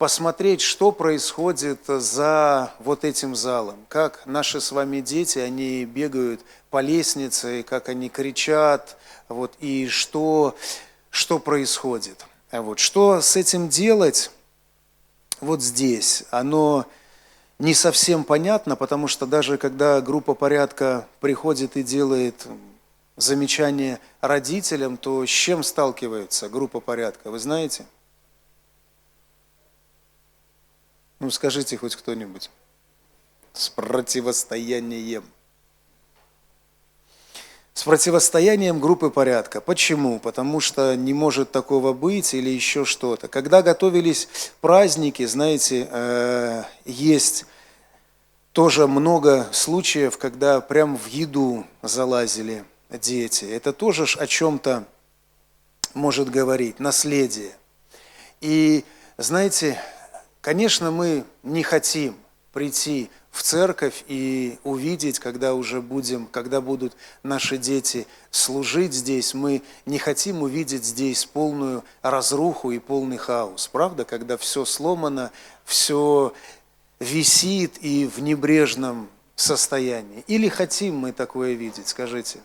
посмотреть, 0.05 0.61
что 0.61 0.91
происходит 0.91 1.79
за 1.87 2.71
вот 2.77 3.03
этим 3.03 3.35
залом. 3.35 3.75
Как 3.87 4.23
наши 4.27 4.61
с 4.61 4.71
вами 4.71 5.01
дети, 5.01 5.39
они 5.39 5.83
бегают 5.83 6.41
по 6.69 6.79
лестнице, 6.79 7.63
как 7.63 7.89
они 7.89 8.09
кричат, 8.09 8.97
вот, 9.29 9.53
и 9.61 9.87
что, 9.87 10.55
что 11.09 11.39
происходит. 11.39 12.23
Вот, 12.51 12.77
что 12.77 13.19
с 13.19 13.35
этим 13.35 13.67
делать 13.67 14.29
вот 15.41 15.63
здесь? 15.63 16.25
Оно 16.29 16.85
не 17.57 17.73
совсем 17.73 18.25
понятно, 18.25 18.75
потому 18.75 19.07
что 19.07 19.25
даже 19.25 19.57
когда 19.57 20.01
группа 20.01 20.35
порядка 20.35 21.07
приходит 21.19 21.77
и 21.77 21.81
делает 21.81 22.45
замечание 23.17 23.99
родителям, 24.21 24.97
то 24.97 25.25
с 25.25 25.29
чем 25.29 25.63
сталкивается 25.63 26.47
группа 26.47 26.79
порядка, 26.79 27.31
вы 27.31 27.39
знаете? 27.39 27.87
Ну, 31.19 31.31
скажите 31.31 31.77
хоть 31.77 31.95
кто-нибудь. 31.95 32.49
С 33.53 33.69
противостоянием. 33.69 35.23
С 37.73 37.83
противостоянием 37.83 38.79
группы 38.79 39.09
порядка. 39.09 39.61
Почему? 39.61 40.19
Потому 40.19 40.59
что 40.59 40.95
не 40.95 41.13
может 41.13 41.51
такого 41.51 41.93
быть 41.93 42.33
или 42.33 42.49
еще 42.49 42.85
что-то. 42.85 43.27
Когда 43.27 43.61
готовились 43.61 44.29
праздники, 44.61 45.25
знаете, 45.25 45.87
э, 45.89 46.63
есть 46.85 47.45
тоже 48.53 48.87
много 48.87 49.49
случаев, 49.51 50.17
когда 50.17 50.61
прям 50.61 50.97
в 50.97 51.07
еду 51.07 51.65
залазили 51.81 52.63
дети. 52.89 53.43
Это 53.43 53.73
тоже 53.73 54.05
о 54.17 54.27
чем-то 54.27 54.85
может 55.93 56.29
говорить, 56.29 56.79
наследие. 56.79 57.51
И 58.39 58.85
знаете, 59.17 59.81
Конечно, 60.45 60.91
мы 60.91 61.25
не 61.41 61.63
хотим 61.63 62.15
прийти 62.53 63.09
в 63.31 63.41
церковь 63.41 64.03
и 64.07 64.59
увидеть, 64.63 65.17
когда 65.17 65.55
уже 65.55 65.81
будем, 65.81 66.27
когда 66.27 66.61
будут 66.61 66.95
наши 67.23 67.57
дети 67.57 68.05
служить 68.29 68.93
здесь, 68.93 69.33
мы 69.33 69.63
не 69.87 69.97
хотим 69.97 70.43
увидеть 70.43 70.85
здесь 70.85 71.25
полную 71.25 71.83
разруху 72.03 72.69
и 72.69 72.77
полный 72.77 73.17
хаос. 73.17 73.67
Правда, 73.69 74.05
когда 74.05 74.37
все 74.37 74.65
сломано, 74.65 75.31
все 75.63 76.31
висит 76.99 77.79
и 77.81 78.05
в 78.05 78.19
небрежном 78.19 79.09
состоянии. 79.35 80.23
Или 80.27 80.47
хотим 80.47 80.95
мы 80.95 81.11
такое 81.11 81.53
видеть, 81.53 81.87
скажите? 81.87 82.39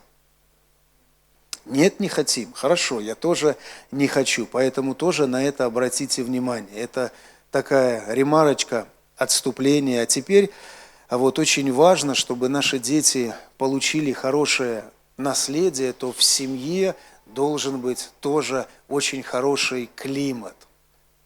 Нет, 1.65 1.99
не 1.99 2.09
хотим. 2.09 2.51
Хорошо, 2.53 2.99
я 2.99 3.13
тоже 3.13 3.55
не 3.91 4.07
хочу, 4.07 4.47
поэтому 4.47 4.95
тоже 4.95 5.27
на 5.27 5.43
это 5.45 5.65
обратите 5.65 6.23
внимание. 6.23 6.75
Это 6.75 7.11
такая 7.51 8.11
ремарочка, 8.13 8.87
отступление. 9.17 10.01
А 10.01 10.05
теперь 10.05 10.51
а 11.11 11.17
вот 11.17 11.39
очень 11.39 11.73
важно, 11.73 12.15
чтобы 12.15 12.47
наши 12.47 12.79
дети 12.79 13.35
получили 13.57 14.13
хорошее 14.13 14.85
наследие, 15.17 15.91
то 15.91 16.13
в 16.13 16.23
семье 16.23 16.95
должен 17.25 17.81
быть 17.81 18.11
тоже 18.21 18.65
очень 18.87 19.21
хороший 19.21 19.89
климат 19.93 20.55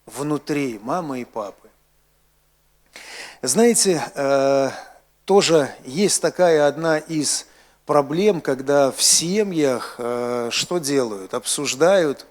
внутри 0.08 0.80
мамы 0.82 1.22
и 1.22 1.26
папы. 1.26 1.70
Знаете, 3.44 4.04
э, 4.16 4.72
тоже 5.26 5.70
есть 5.84 6.20
такая 6.20 6.68
одна 6.68 6.98
из 6.98 7.46
проблем, 7.86 8.42
когда 8.42 8.92
в 8.92 9.04
семьях 9.04 9.98
э, 10.00 10.50
что 10.52 10.80
делают? 10.80 11.36
Обсуждают 11.36 12.26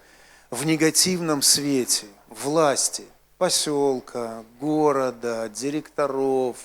в 0.49 0.65
негативном 0.65 1.41
свете 1.41 2.07
власти, 2.27 3.05
поселка, 3.37 4.43
города, 4.59 5.49
директоров 5.49 6.57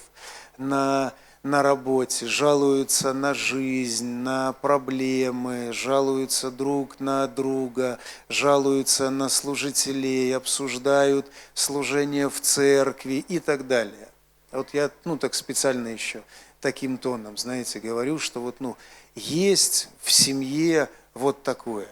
на, 0.56 1.12
на 1.42 1.62
работе, 1.62 2.26
жалуются 2.26 3.12
на 3.12 3.35
жизнь, 3.35 4.06
на 4.06 4.52
проблемы, 4.52 5.72
жалуются 5.72 6.50
друг 6.50 7.00
на 7.00 7.26
друга, 7.26 7.98
жалуются 8.28 9.11
на 9.11 9.28
служителей, 9.28 10.35
обсуждают 10.37 11.26
служение 11.54 12.28
в 12.28 12.40
церкви 12.40 13.24
и 13.26 13.38
так 13.38 13.66
далее. 13.66 14.09
Вот 14.52 14.72
я, 14.72 14.90
ну, 15.04 15.16
так 15.16 15.35
специально 15.35 15.88
еще 15.88 16.22
таким 16.61 16.98
тоном, 16.98 17.37
знаете, 17.37 17.80
говорю, 17.80 18.18
что 18.18 18.40
вот, 18.40 18.56
ну, 18.61 18.76
есть 19.14 19.88
в 20.02 20.12
семье 20.12 20.88
вот 21.14 21.42
такое. 21.42 21.88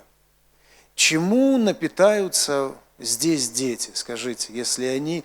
Чему 0.95 1.57
напитаются 1.59 2.75
здесь 2.99 3.51
дети, 3.51 3.91
скажите, 3.95 4.53
если 4.53 4.87
они 4.87 5.25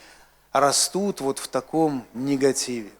растут 0.51 1.21
вот 1.21 1.39
в 1.39 1.47
таком 1.47 2.05
негативе? 2.13 2.91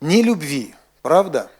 Не 0.00 0.22
любви, 0.22 0.74
правда? 1.02 1.50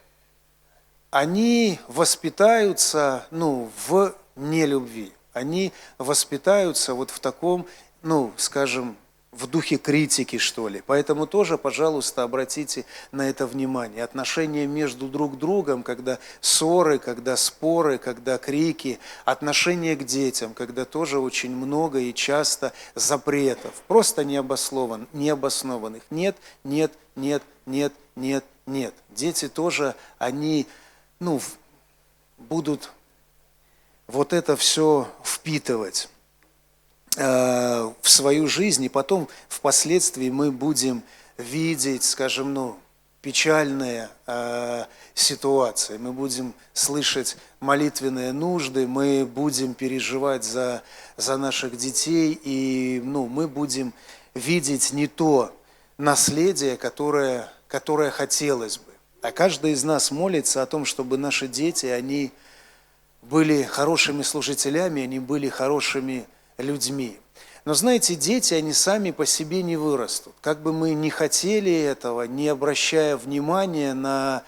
Они 1.11 1.79
воспитаются, 1.88 3.27
ну, 3.31 3.71
в 3.87 4.14
нелюбви. 4.37 5.12
Они 5.33 5.73
воспитаются 5.99 6.95
вот 6.95 7.11
в 7.11 7.21
таком, 7.21 7.67
ну, 8.03 8.33
скажем, 8.37 8.97
в 9.38 9.47
духе 9.47 9.77
критики, 9.77 10.38
что 10.38 10.68
ли. 10.68 10.83
Поэтому 10.87 11.27
тоже, 11.27 11.59
пожалуйста, 11.59 12.23
обратите 12.23 12.85
на 13.12 13.29
это 13.29 13.47
внимание. 13.47 14.05
Отношения 14.05 14.66
между 14.66 15.09
друг 15.09 15.38
другом, 15.38 15.83
когда 15.83 16.18
ссоры, 16.40 16.99
когда 16.99 17.37
споры, 17.37 17.99
когда 17.99 18.38
крики, 18.38 18.99
отношения 19.25 19.97
к 19.97 20.05
детям, 20.05 20.55
когда 20.55 20.85
тоже 20.85 21.18
очень 21.18 21.55
много 21.55 21.99
и 21.99 22.14
часто 22.14 22.73
запретов, 22.94 23.73
просто 23.88 24.25
необоснованных. 24.25 25.09
необоснованных. 25.12 26.03
Нет, 26.11 26.37
нет, 26.62 26.92
нет, 27.16 27.42
нет, 27.66 27.92
нет, 28.16 28.44
нет. 28.66 28.94
Дети 29.11 29.49
тоже, 29.49 29.94
они, 30.18 30.66
ну, 31.18 31.40
будут 32.38 32.90
вот 34.07 34.33
это 34.33 34.57
все 34.57 35.09
впитывать. 35.25 36.09
Э, 37.16 37.92
в 38.03 38.11
свою 38.11 38.48
жизнь, 38.48 38.83
и 38.83 38.88
потом 38.88 39.29
впоследствии 39.48 40.31
мы 40.31 40.50
будем 40.50 41.05
видеть, 41.38 42.03
скажем, 42.03 42.53
ну, 42.53 42.77
печальные 43.22 44.09
э, 44.27 44.85
ситуации, 45.14 45.96
мы 45.96 46.12
будем 46.12 46.55
слышать 46.72 47.37
молитвенные 47.61 48.33
нужды, 48.33 48.88
мы 48.88 49.24
будем 49.24 49.74
переживать 49.74 50.42
за, 50.42 50.83
за 51.16 51.37
наших 51.37 51.77
детей, 51.77 52.38
и 52.42 53.00
ну, 53.05 53.29
мы 53.29 53.46
будем 53.46 53.94
видеть 54.35 54.92
не 54.92 55.07
то 55.07 55.57
наследие, 55.98 56.77
которое, 56.77 57.48
которое 57.68 58.11
хотелось 58.11 58.79
бы. 58.79 58.92
А 59.22 59.31
каждый 59.31 59.70
из 59.70 59.85
нас 59.85 60.11
молится 60.11 60.62
о 60.62 60.66
том, 60.66 60.85
чтобы 60.85 61.16
наши 61.16 61.46
дети, 61.46 61.87
они 61.87 62.33
были 63.22 63.62
хорошими 63.62 64.22
служителями, 64.22 65.05
они 65.05 65.20
были 65.20 65.48
хорошими 65.48 66.27
людьми. 66.59 67.19
Но 67.64 67.73
знаете, 67.73 68.14
дети, 68.14 68.53
они 68.55 68.73
сами 68.73 69.11
по 69.11 69.25
себе 69.25 69.62
не 69.62 69.77
вырастут. 69.77 70.35
Как 70.43 70.61
бы 70.61 70.73
мы 70.73 70.93
не 70.93 71.09
хотели 71.09 71.73
этого, 71.73 72.23
не 72.23 72.49
обращая 72.49 73.17
внимания 73.17 73.95
на 73.95 74.43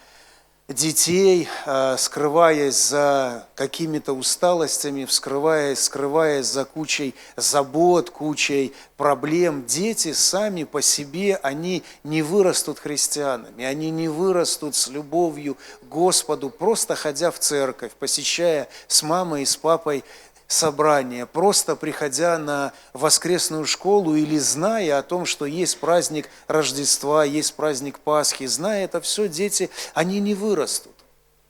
детей, 0.69 1.49
а, 1.64 1.97
скрываясь 1.97 2.88
за 2.88 3.47
какими-то 3.55 4.12
усталостями, 4.12 5.07
скрываясь, 5.09 5.79
скрываясь 5.79 6.47
за 6.47 6.64
кучей 6.64 7.14
забот, 7.37 8.11
кучей 8.11 8.75
проблем, 8.97 9.64
дети 9.64 10.12
сами 10.12 10.64
по 10.64 10.83
себе, 10.83 11.38
они 11.42 11.85
не 12.03 12.23
вырастут 12.23 12.81
христианами, 12.81 13.64
они 13.64 13.90
не 13.90 14.09
вырастут 14.09 14.75
с 14.75 14.88
любовью 14.88 15.57
к 15.83 15.85
Господу, 15.85 16.51
просто 16.51 16.97
ходя 16.97 17.31
в 17.31 17.38
церковь, 17.38 17.92
посещая 17.92 18.69
с 18.88 19.05
мамой 19.05 19.42
и 19.42 19.47
с 19.47 19.57
папой 19.57 20.03
собрания, 20.46 21.26
просто 21.26 21.76
приходя 21.76 22.38
на 22.38 22.72
воскресную 22.92 23.66
школу 23.66 24.14
или 24.14 24.38
зная 24.38 24.98
о 24.98 25.02
том, 25.02 25.26
что 25.26 25.44
есть 25.44 25.78
праздник 25.78 26.28
Рождества, 26.46 27.24
есть 27.24 27.54
праздник 27.54 27.98
Пасхи, 27.98 28.46
зная 28.46 28.85
это 28.85 29.00
все, 29.00 29.28
дети, 29.28 29.70
они 29.94 30.20
не 30.20 30.35
вырастут, 30.35 30.94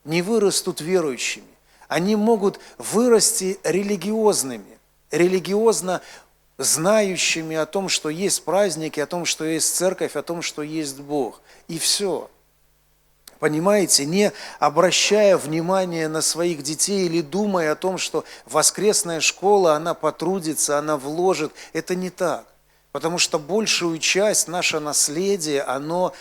не 0.05 0.23
вырастут 0.23 0.81
верующими. 0.81 1.45
Они 1.89 2.17
могут 2.17 2.59
вырасти 2.79 3.61
религиозными, 3.63 4.79
религиозно 5.11 6.01
знающими 6.59 7.55
о 7.55 7.67
том, 7.67 7.89
что 7.89 8.09
есть 8.09 8.45
праздники, 8.45 8.99
о 8.99 9.07
том, 9.07 9.25
что 9.25 9.45
есть 9.45 9.77
церковь, 9.77 10.17
о 10.17 10.23
том, 10.23 10.43
что 10.43 10.63
есть 10.63 10.99
Бог. 10.99 11.41
И 11.69 11.79
все– 11.79 12.31
Понимаете, 13.39 14.07
не 14.07 14.33
обращая 14.59 15.37
внимания 15.37 16.09
на 16.09 16.23
своих 16.23 16.63
детей 16.63 17.07
или 17.07 17.21
думая 17.21 17.73
о 17.73 17.77
том, 17.77 17.99
что 17.99 18.25
воскресная 18.47 19.21
школа, 19.21 19.75
она 19.75 19.95
потрудится, 19.95 20.79
она 20.79 20.97
вложит. 20.97 21.53
Это 21.73 21.95
не 21.95 22.11
так. 22.11 22.47
Потому 22.93 23.19
что 23.19 23.39
большую 23.39 23.99
часть 23.99 24.49
наше 24.49 24.81
наследие, 24.81 25.63
оно 25.63 26.15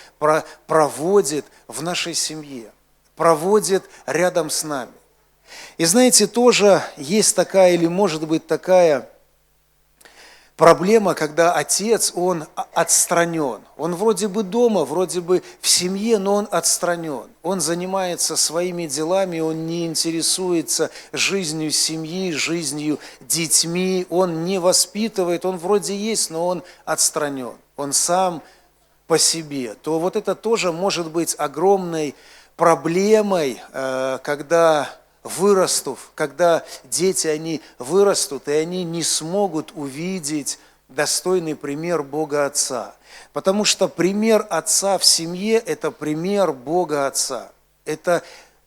проводит 0.66 1.46
в 1.68 1.82
нашей 1.82 2.12
семье, 2.12 2.70
проводит 3.16 3.84
рядом 4.04 4.50
с 4.50 4.62
нами. 4.62 4.92
И 5.78 5.86
знаете, 5.86 6.26
тоже 6.26 6.82
есть 6.98 7.34
такая 7.34 7.72
или 7.72 7.86
может 7.86 8.26
быть 8.28 8.46
такая 8.46 9.08
проблема, 10.56 11.14
когда 11.14 11.52
отец, 11.52 12.12
он 12.14 12.46
отстранен. 12.74 13.60
Он 13.76 13.94
вроде 13.94 14.28
бы 14.28 14.42
дома, 14.42 14.84
вроде 14.84 15.20
бы 15.20 15.42
в 15.60 15.68
семье, 15.68 16.18
но 16.18 16.34
он 16.34 16.48
отстранен. 16.50 17.24
Он 17.42 17.60
занимается 17.60 18.36
своими 18.36 18.86
делами, 18.86 19.40
он 19.40 19.66
не 19.66 19.86
интересуется 19.86 20.90
жизнью 21.12 21.70
семьи, 21.70 22.32
жизнью 22.32 22.98
детьми, 23.20 24.06
он 24.10 24.44
не 24.44 24.58
воспитывает, 24.58 25.44
он 25.44 25.58
вроде 25.58 25.96
есть, 25.96 26.30
но 26.30 26.46
он 26.46 26.62
отстранен. 26.84 27.52
Он 27.76 27.92
сам 27.92 28.42
по 29.06 29.18
себе. 29.18 29.74
То 29.74 29.98
вот 29.98 30.16
это 30.16 30.34
тоже 30.34 30.72
может 30.72 31.10
быть 31.10 31.36
огромной 31.38 32.14
проблемой, 32.56 33.60
э, 33.72 34.18
когда 34.22 34.88
вырастут, 35.26 35.98
когда 36.14 36.64
дети, 36.84 37.26
они 37.26 37.60
вырастут, 37.78 38.48
и 38.48 38.52
они 38.52 38.84
не 38.84 39.02
смогут 39.02 39.72
увидеть 39.74 40.58
достойный 40.88 41.56
пример 41.56 42.02
Бога 42.02 42.46
Отца. 42.46 42.94
Потому 43.32 43.64
что 43.64 43.88
пример 43.88 44.46
Отца 44.50 44.98
в 44.98 45.04
семье– 45.04 45.58
это 45.66 45.90
пример 45.90 46.52
Бога 46.52 47.06
Отца. 47.06 47.50
Это 47.84 48.22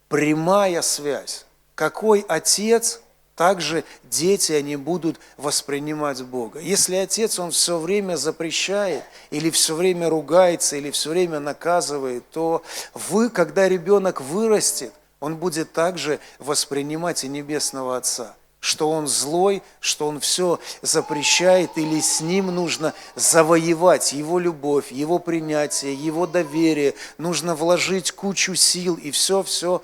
прямая 0.08 0.82
связь. 0.82 1.46
Какой 1.74 2.24
отец, 2.28 3.00
также 3.36 3.84
дети, 4.04 4.52
они 4.52 4.76
будут 4.76 5.18
воспринимать 5.38 6.22
Бога. 6.22 6.60
Если 6.60 6.94
отец, 6.96 7.38
он 7.38 7.52
все 7.52 7.78
время 7.78 8.16
запрещает, 8.16 9.02
или 9.30 9.48
все 9.48 9.74
время 9.74 10.10
ругается, 10.10 10.76
или 10.76 10.90
все 10.90 11.10
время 11.10 11.40
наказывает, 11.40 12.28
то 12.30 12.62
вы, 12.92 13.30
когда 13.30 13.66
ребенок 13.66 14.20
вырастет, 14.20 14.92
он 15.20 15.36
будет 15.36 15.72
также 15.72 16.18
воспринимать 16.38 17.24
и 17.24 17.28
Небесного 17.28 17.96
Отца, 17.96 18.34
что 18.58 18.90
Он 18.90 19.06
злой, 19.06 19.62
что 19.78 20.08
Он 20.08 20.18
все 20.18 20.58
запрещает, 20.82 21.76
или 21.76 22.00
с 22.00 22.20
Ним 22.22 22.46
нужно 22.46 22.94
завоевать 23.14 24.12
Его 24.14 24.38
любовь, 24.38 24.90
Его 24.90 25.18
принятие, 25.18 25.94
Его 25.94 26.26
доверие, 26.26 26.94
нужно 27.18 27.54
вложить 27.54 28.12
кучу 28.12 28.54
сил 28.54 28.94
и 28.96 29.10
все-все 29.10 29.82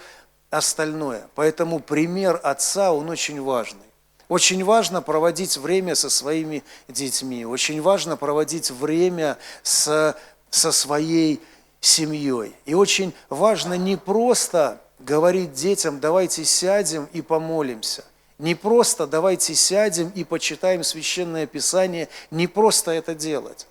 остальное. 0.51 1.29
Поэтому 1.35 1.81
пример 1.81 2.40
Отца, 2.42 2.92
он 2.92 3.11
очень 3.11 3.40
важный. 3.40 3.81
Очень 4.29 4.64
важно 4.64 5.03
проводить 5.03 5.57
время 5.57 5.94
со 5.94 6.11
своими 6.11 6.64
детьми, 6.88 7.44
очень 7.44 7.81
важно 7.81 8.16
проводить 8.16 8.72
время 8.72 9.38
с, 9.62 10.16
со 10.51 10.72
своей 10.72 11.40
семьей. 11.81 12.55
И 12.64 12.75
очень 12.75 13.14
важно 13.29 13.75
не 13.75 13.96
просто 13.96 14.81
говорить 15.06 15.52
детям, 15.52 16.00
давайте 16.00 16.44
сядем 16.44 17.08
и 17.12 17.22
помолимся. 17.22 18.04
Не 18.38 18.54
просто 18.54 19.06
давайте 19.06 19.54
сядем 19.54 20.12
и 20.14 20.24
почитаем 20.24 20.82
Священное 20.82 21.46
Писание, 21.46 22.08
не 22.30 22.46
просто 22.48 22.90
это 22.90 23.14
делать. 23.14 23.66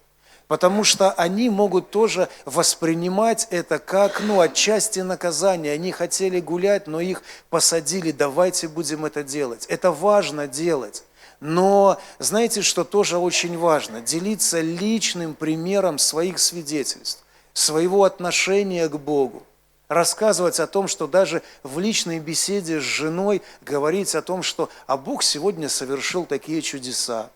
Потому 0.47 0.83
что 0.83 1.11
они 1.11 1.49
могут 1.49 1.89
тоже 1.89 2.29
воспринимать 2.45 3.47
это 3.49 3.79
как, 3.79 4.21
ну, 4.21 4.39
отчасти 4.39 4.99
наказание. 4.99 5.73
Они 5.73 5.91
хотели 5.91 6.39
гулять, 6.39 6.87
но 6.87 7.01
их 7.01 7.21
посадили, 7.49 8.11
давайте 8.11 8.67
будем 8.67 9.05
это 9.05 9.23
делать. 9.23 9.65
Это 9.67 9.91
важно 9.91 10.47
делать. 10.47 11.03
Но 11.41 11.99
знаете, 12.19 12.61
что 12.61 12.83
тоже 12.83 13.17
очень 13.17 13.57
важно? 13.57 14.01
Делиться 14.01 14.61
личным 14.61 15.33
примером 15.33 15.97
своих 15.97 16.39
свидетельств, 16.39 17.23
своего 17.53 18.03
отношения 18.03 18.87
к 18.87 18.97
Богу 18.97 19.43
рассказывать 19.87 20.59
о 20.59 20.67
том, 20.67 20.87
что 20.87 21.07
даже 21.07 21.41
в 21.63 21.79
личной 21.79 22.19
беседе 22.19 22.79
с 22.79 22.83
женой 22.83 23.41
говорить 23.61 24.15
о 24.15 24.21
том, 24.21 24.43
что 24.43 24.69
«а 24.87 24.97
Бог 24.97 25.23
сегодня 25.23 25.69
совершил 25.69 26.25
такие 26.25 26.61
чудеса», 26.61 27.29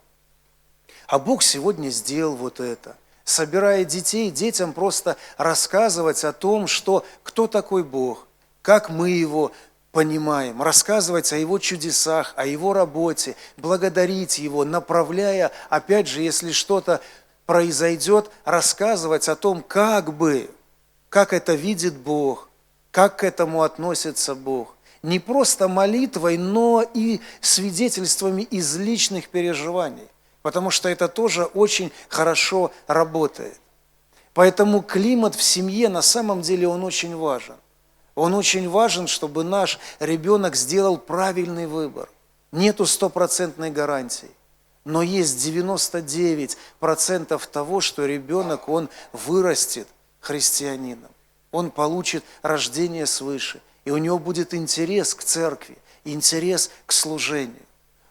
«а 1.07 1.19
Бог 1.19 1.43
сегодня 1.43 1.89
сделал 1.89 2.35
вот 2.35 2.59
это». 2.59 2.95
Собирая 3.23 3.85
детей, 3.85 4.31
детям 4.31 4.73
просто 4.73 5.15
рассказывать 5.37 6.23
о 6.23 6.33
том, 6.33 6.65
что 6.65 7.05
кто 7.21 7.45
такой 7.45 7.83
Бог, 7.83 8.25
как 8.63 8.89
мы 8.89 9.11
Его 9.11 9.51
понимаем, 9.91 10.63
рассказывать 10.63 11.31
о 11.31 11.37
Его 11.37 11.59
чудесах, 11.59 12.33
о 12.37 12.47
Его 12.47 12.73
работе, 12.73 13.35
благодарить 13.57 14.39
Его, 14.39 14.65
направляя, 14.65 15.51
опять 15.69 16.07
же, 16.07 16.21
если 16.21 16.51
что-то 16.51 17.01
произойдет, 17.45 18.31
рассказывать 18.45 19.29
о 19.29 19.35
том, 19.35 19.61
как 19.61 20.11
бы 20.13 20.49
как 21.09 21.33
это 21.33 21.53
видит 21.55 21.97
Бог, 21.97 22.49
как 22.91 23.17
к 23.19 23.23
этому 23.23 23.63
относится 23.63 24.35
Бог. 24.35 24.75
Не 25.01 25.19
просто 25.19 25.67
молитвой, 25.67 26.37
но 26.37 26.85
и 26.93 27.21
свидетельствами 27.41 28.43
из 28.43 28.75
личных 28.77 29.29
переживаний, 29.29 30.07
потому 30.41 30.71
что 30.71 30.89
это 30.89 31.07
тоже 31.07 31.45
очень 31.45 31.91
хорошо 32.09 32.71
работает. 32.87 33.59
Поэтому 34.33 34.81
климат 34.81 35.35
в 35.35 35.41
семье 35.41 35.89
на 35.89 36.01
самом 36.01 36.41
деле 36.41 36.67
он 36.67 36.83
очень 36.83 37.15
важен. 37.15 37.55
Он 38.15 38.33
очень 38.33 38.69
важен, 38.69 39.07
чтобы 39.07 39.43
наш 39.43 39.79
ребенок 39.99 40.55
сделал 40.55 40.97
правильный 40.97 41.67
выбор. 41.67 42.09
Нету 42.51 42.85
стопроцентной 42.85 43.71
гарантии, 43.71 44.31
но 44.83 45.01
есть 45.01 45.37
99% 45.47 47.41
того, 47.51 47.79
что 47.79 48.05
ребенок, 48.05 48.67
он 48.67 48.89
вырастет 49.13 49.87
христианином. 50.19 51.11
Он 51.51 51.71
получит 51.71 52.23
рождение 52.41 53.05
свыше, 53.05 53.61
и 53.85 53.91
у 53.91 53.97
него 53.97 54.19
будет 54.19 54.53
интерес 54.53 55.15
к 55.15 55.23
церкви, 55.23 55.77
интерес 56.03 56.69
к 56.85 56.91
служению. 56.91 57.55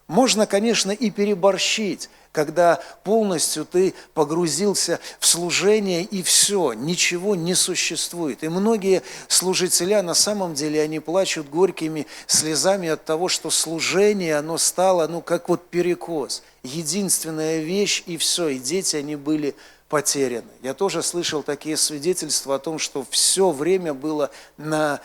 Можно, 0.09 0.47
конечно, 0.47 0.91
и 0.91 1.11
переборщить, 1.11 2.09
когда 2.33 2.81
полностью 3.05 3.67
ты 3.67 3.95
погрузился 4.15 5.01
в 5.21 5.27
служение 5.27 6.03
и 6.03 6.23
все, 6.23 6.73
ничего 6.73 7.35
не 7.35 7.55
существует. 7.55 8.43
И 8.43 8.49
многие 8.49 9.03
служителя 9.29 10.03
на 10.03 10.15
самом 10.15 10.55
деле, 10.55 10.81
они 10.81 10.99
плачут 10.99 11.51
горькими 11.51 12.07
слезами 12.27 12.89
от 12.89 13.05
того, 13.05 13.29
что 13.29 13.51
служение, 13.51 14.37
оно 14.37 14.57
стало, 14.57 15.07
ну, 15.09 15.21
как 15.21 15.49
вот 15.49 15.69
перекос. 15.69 16.43
Единственная 16.63 17.61
вещь 17.61 18.03
и 18.07 18.17
все, 18.17 18.49
и 18.49 18.59
дети, 18.59 18.97
они 18.97 19.17
были 19.17 19.55
потеряны. 19.89 20.51
Я 20.63 20.75
тоже 20.75 21.03
слышал 21.03 21.43
такие 21.43 21.77
свидетельства 21.77 22.57
о 22.57 22.59
том, 22.59 22.79
что 22.79 23.05
все 23.11 23.51
время 23.51 23.95
было 23.95 24.31
на 24.57 25.01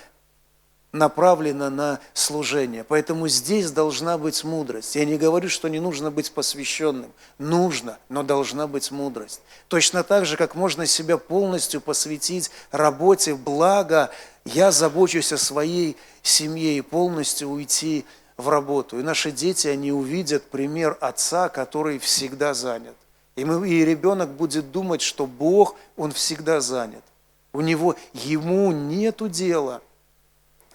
направлена 0.93 1.71
на 1.71 1.99
служение. 2.13 2.83
Поэтому 2.83 3.27
здесь 3.27 3.71
должна 3.71 4.17
быть 4.17 4.43
мудрость. 4.43 4.95
Я 4.95 5.05
не 5.05 5.17
говорю, 5.17 5.49
что 5.49 5.67
не 5.67 5.79
нужно 5.79 6.11
быть 6.11 6.31
посвященным. 6.31 7.11
Нужно, 7.39 7.97
но 8.09 8.21
должна 8.21 8.67
быть 8.67 8.91
мудрость. 8.91 9.41
Точно 9.67 10.03
так 10.03 10.25
же, 10.25 10.37
как 10.37 10.53
можно 10.53 10.85
себя 10.85 11.17
полностью 11.17 11.81
посвятить 11.81 12.51
работе, 12.71 13.33
благо 13.33 14.11
я 14.45 14.71
забочусь 14.71 15.33
о 15.33 15.37
своей 15.37 15.97
семье 16.21 16.77
и 16.77 16.81
полностью 16.81 17.49
уйти 17.49 18.05
в 18.37 18.47
работу. 18.49 18.99
И 18.99 19.03
наши 19.03 19.31
дети, 19.31 19.67
они 19.67 19.91
увидят 19.91 20.43
пример 20.43 20.95
отца, 21.01 21.49
который 21.49 21.97
всегда 21.97 22.53
занят. 22.53 22.95
И, 23.35 23.45
мы, 23.45 23.67
и 23.67 23.83
ребенок 23.83 24.29
будет 24.31 24.71
думать, 24.71 25.01
что 25.01 25.25
Бог, 25.25 25.75
он 25.97 26.11
всегда 26.11 26.61
занят. 26.61 27.03
У 27.51 27.61
него, 27.61 27.95
ему 28.13 28.71
нету 28.71 29.27
дела– 29.27 29.81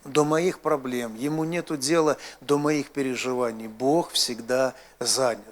до 0.08 0.24
моих 0.24 0.60
проблем, 0.60 1.14
ему 1.16 1.44
нету 1.44 1.76
дела 1.76 2.16
до 2.40 2.58
моих 2.58 2.90
переживаний. 2.90 3.68
Бог 3.68 4.12
всегда 4.12 4.74
занят. 4.98 5.42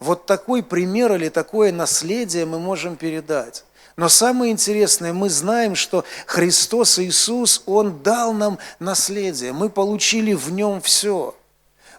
Вот 0.00 0.26
такой 0.26 0.62
пример 0.62 1.12
или 1.14 1.28
такое 1.28 1.72
наследие 1.72 2.46
мы 2.46 2.58
можем 2.58 2.96
передать. 2.96 3.64
Но 3.96 4.08
самое 4.08 4.52
интересное, 4.52 5.12
мы 5.12 5.28
знаем, 5.28 5.74
что 5.74 6.04
Христос 6.26 7.00
Иисус, 7.00 7.62
Он 7.66 8.00
дал 8.00 8.32
нам 8.32 8.58
наследие. 8.78 9.52
Мы 9.52 9.68
получили 9.68 10.34
в 10.34 10.52
Нем 10.52 10.80
все. 10.80 11.34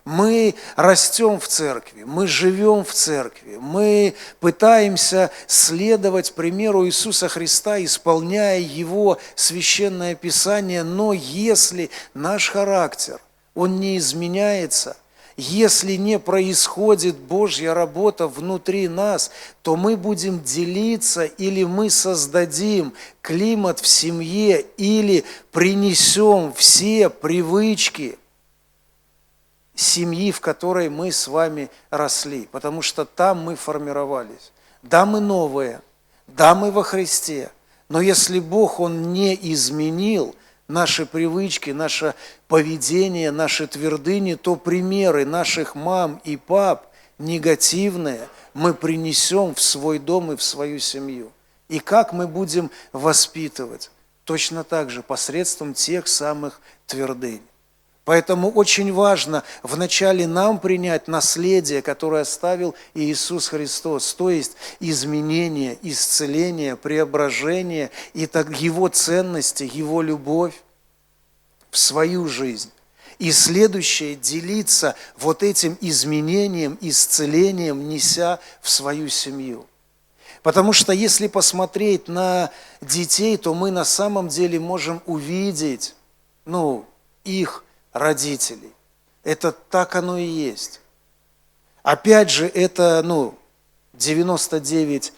Мы 0.10 0.56
растем 0.76 1.39
в 1.39 1.48
церкви, 1.48 2.02
мы 2.04 2.26
живем 2.26 2.84
в 2.84 2.91
церкви, 2.91 3.60
мы 3.62 4.15
пытаемся 4.39 5.30
следовать 5.45 6.34
примеру 6.34 6.88
Иисуса 6.88 7.30
Христа, 7.30 7.80
исполняя 7.84 8.60
Его 8.60 9.19
священное 9.36 10.15
Писание, 10.15 10.82
но 10.82 11.13
если 11.13 11.91
наш 12.15 12.50
характер, 12.50 13.22
он 13.54 13.80
не 13.80 14.00
изменяется, 14.00 14.98
если 15.38 15.93
не 15.93 16.17
происходит 16.17 17.15
Божья 17.15 17.76
работа 17.76 18.28
внутри 18.28 18.88
нас, 18.88 19.30
то 19.62 19.76
мы 19.76 19.95
будем 19.95 20.41
делиться 20.41 21.26
или 21.26 21.65
мы 21.65 21.91
создадим 21.91 22.93
климат 23.22 23.80
в 23.80 23.88
семье 23.88 24.65
или 24.78 25.24
принесем 25.52 26.52
все 26.54 27.12
привычки– 27.12 28.17
семьи, 29.80 30.32
в 30.32 30.42
которой 30.42 30.89
мы 30.89 31.12
с 31.12 31.28
вами 31.28 31.70
росли, 31.89 32.48
потому 32.52 32.82
что 32.82 33.06
там 33.06 33.44
мы 33.44 33.56
формировались. 33.56 34.52
Да, 34.84 35.06
мы 35.06 35.20
новые, 35.20 35.82
да, 36.28 36.56
мы 36.56 36.72
во 36.72 36.84
Христе, 36.84 37.50
но 37.88 38.02
если 38.02 38.39
Бог, 38.39 38.80
Он 38.80 39.13
не 39.13 39.38
изменил 39.54 40.36
наши 40.68 41.06
привычки, 41.06 41.72
наше 41.72 42.13
поведение, 42.48 43.32
наши 43.32 43.68
твердыни, 43.68 44.36
то 44.36 44.56
примеры 44.56 45.26
наших 45.26 45.76
мам 45.76 46.22
и 46.24 46.38
пап 46.38 46.88
негативные 47.18 48.28
мы 48.54 48.74
принесем 48.74 49.56
в 49.56 49.62
свой 49.62 50.00
дом 50.00 50.32
и 50.32 50.36
в 50.36 50.44
свою 50.44 50.80
семью. 50.80 51.32
И 51.68 51.80
как 51.80 52.13
мы 52.13 52.28
будем 52.28 52.72
воспитывать? 52.94 53.92
Точно 54.24 54.63
так 54.63 54.89
же, 54.89 55.02
посредством 55.02 55.74
тех 55.74 56.08
самых 56.08 56.62
твердынь. 56.86 57.42
Поэтому 58.10 58.50
очень 58.50 58.91
важно 58.91 59.43
вначале 59.62 60.26
нам 60.26 60.58
принять 60.58 61.08
наследие, 61.08 61.84
которое 61.84 62.24
оставил 62.24 62.74
Иисус 62.95 63.50
Христос, 63.50 64.15
то 64.15 64.32
есть 64.32 64.54
изменение, 64.80 65.78
исцеление, 65.84 66.76
преображение 66.76 67.91
и 68.15 68.26
так 68.26 68.60
Его 68.60 68.88
ценности, 68.88 69.69
Его 69.72 70.02
любовь 70.02 70.56
в 71.69 71.78
свою 71.78 72.28
жизнь. 72.28 72.72
И 73.19 73.32
следующее– 73.32 74.15
делиться 74.15 74.95
вот 75.15 75.43
этим 75.43 75.78
изменением, 75.80 76.80
исцелением, 76.82 77.89
неся 77.89 78.39
в 78.63 78.72
свою 78.72 79.08
семью. 79.10 79.67
Потому 80.41 80.74
что 80.74 80.93
если 80.93 81.28
посмотреть 81.28 82.08
на 82.08 82.50
детей, 82.82 83.38
то 83.38 83.54
мы 83.54 83.69
на 83.69 83.86
самом 83.86 84.30
деле 84.30 84.60
можем 84.60 85.00
увидеть 85.06 85.93
ну, 86.45 86.88
их 87.24 87.63
родителей. 87.99 88.73
Это 89.23 89.51
так 89.51 89.95
оно 89.95 90.17
и 90.17 90.25
есть. 90.25 90.81
Опять 91.83 92.29
же, 92.29 92.47
это, 92.47 93.01
ну, 93.03 93.38
99 93.93 95.13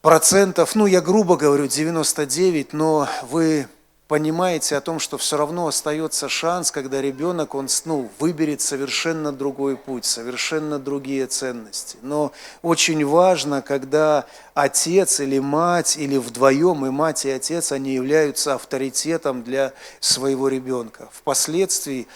процентов, 0.00 0.74
ну, 0.74 0.86
я 0.86 1.00
грубо 1.00 1.36
говорю 1.36 1.66
99, 1.66 2.72
но 2.72 3.08
вы 3.22 3.68
понимаете 4.12 4.76
о 4.76 4.82
том, 4.82 4.98
что 4.98 5.16
все 5.16 5.38
равно 5.38 5.68
остается 5.68 6.28
шанс, 6.28 6.70
когда 6.70 7.00
ребенок, 7.00 7.54
он 7.54 7.68
ну, 7.86 8.10
выберет 8.18 8.60
совершенно 8.60 9.32
другой 9.32 9.74
путь, 9.74 10.04
совершенно 10.04 10.78
другие 10.78 11.26
ценности. 11.26 11.96
Но 12.02 12.30
очень 12.60 13.06
важно, 13.06 13.62
когда 13.62 14.26
отец 14.52 15.20
или 15.20 15.38
мать, 15.38 15.96
или 15.96 16.18
вдвоем 16.18 16.84
и 16.84 16.90
мать 16.90 17.24
и 17.24 17.30
отец, 17.30 17.72
они 17.72 17.94
являются 17.94 18.52
авторитетом 18.52 19.42
для 19.42 19.72
своего 19.98 20.48
ребенка. 20.48 21.08
Впоследствии, 21.10 22.06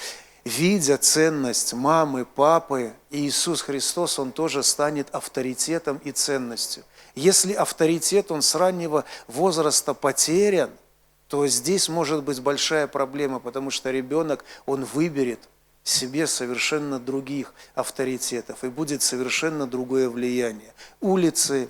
видя 0.45 0.99
ценность 0.99 1.73
мамы, 1.73 2.27
папы, 2.27 2.93
Иисус 3.11 3.63
Христос, 3.63 4.19
Он 4.19 4.33
тоже 4.33 4.63
станет 4.65 5.09
авторитетом 5.13 5.97
и 6.05 6.13
ценностью. 6.13 6.85
Если 7.15 7.55
авторитет, 7.55 8.31
он 8.31 8.43
с 8.43 8.55
раннего 8.55 9.07
возраста 9.29 9.95
потерян– 9.95 10.69
то 11.29 11.47
здесь 11.47 11.89
может 11.89 12.23
быть 12.23 12.41
большая 12.41 12.87
проблема, 12.87 13.41
потому 13.41 13.71
что 13.71 13.91
ребенок, 13.91 14.45
он 14.65 14.85
выберет 14.85 15.41
себе 15.83 16.27
совершенно 16.27 16.99
других 16.99 17.55
авторитетов, 17.75 18.65
и 18.65 18.69
будет 18.69 19.03
совершенно 19.03 19.67
другое 19.67 20.09
влияние. 20.09 20.73
Улицы, 21.01 21.69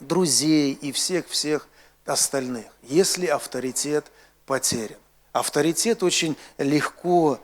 друзей 0.00 0.72
и 0.72 0.92
всех-всех 0.92 1.68
остальных, 2.04 2.66
если 2.82 3.26
авторитет 3.26 4.06
потерян. 4.46 4.98
Авторитет 5.32 6.02
очень 6.02 6.36
легко 6.56 7.38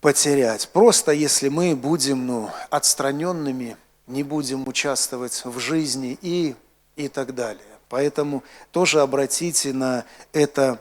потерять. 0.00 0.68
Просто 0.70 1.12
если 1.12 1.48
мы 1.48 1.76
будем 1.76 2.26
ну, 2.26 2.50
отстраненными, 2.70 3.76
не 4.06 4.22
будем 4.24 4.66
участвовать 4.66 5.44
в 5.44 5.58
жизни 5.60 6.18
и, 6.20 6.56
и 6.96 7.08
так 7.08 7.34
далее. 7.34 7.71
Поэтому 7.92 8.42
тоже 8.70 9.02
обратите 9.02 9.74
на 9.74 10.06
это 10.32 10.80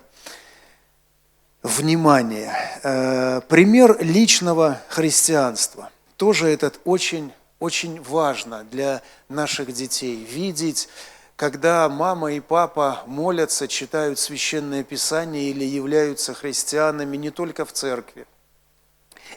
внимание. 1.62 2.56
Э, 2.84 3.42
пример 3.50 3.98
личного 4.00 4.82
христианства. 4.88 5.90
Тоже 6.16 6.48
этот 6.48 6.80
очень, 6.86 7.34
очень 7.60 8.02
важно 8.02 8.64
для 8.64 9.02
наших 9.28 9.74
детей. 9.74 10.24
Видеть, 10.24 10.88
когда 11.36 11.90
мама 11.90 12.32
и 12.32 12.40
папа 12.40 13.04
молятся, 13.08 13.68
читают 13.68 14.18
священное 14.18 14.86
писание 14.86 15.50
или 15.50 15.66
являются 15.66 16.34
христианами 16.34 17.18
не 17.18 17.30
только 17.30 17.66
в 17.66 17.74
церкви. 17.74 18.26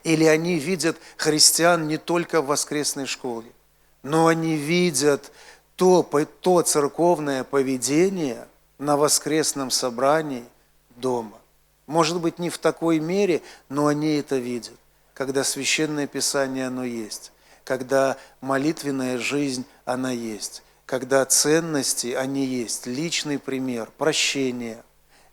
Или 0.05 0.27
они 0.27 0.61
видят 0.61 0.97
христиан 1.17 1.89
не 1.89 1.97
только 1.97 2.41
в 2.41 2.47
воскресной 2.47 3.07
школе, 3.07 3.51
но 4.05 4.29
они 4.29 4.55
видят 4.55 5.33
то, 5.77 6.03
то 6.41 6.63
церковное 6.63 7.45
поведение 7.45 8.47
на 8.79 8.97
воскресном 8.97 9.71
собрании 9.71 10.45
дома. 10.97 11.39
Может 11.87 12.21
быть, 12.21 12.39
не 12.39 12.51
в 12.51 12.59
такой 12.59 12.99
мере, 12.99 13.43
но 13.69 13.87
они 13.89 14.17
это 14.17 14.37
видят, 14.37 14.75
когда 15.13 15.45
священное 15.45 16.07
писание 16.07 16.69
оно 16.69 16.85
есть, 16.85 17.33
когда 17.65 18.17
молитвенная 18.41 19.19
жизнь 19.19 19.65
она 19.85 20.11
есть, 20.11 20.63
когда 20.87 21.25
ценности 21.25 22.13
они 22.13 22.47
есть, 22.47 22.87
личный 22.87 23.39
пример, 23.39 23.91
прощение, 23.99 24.83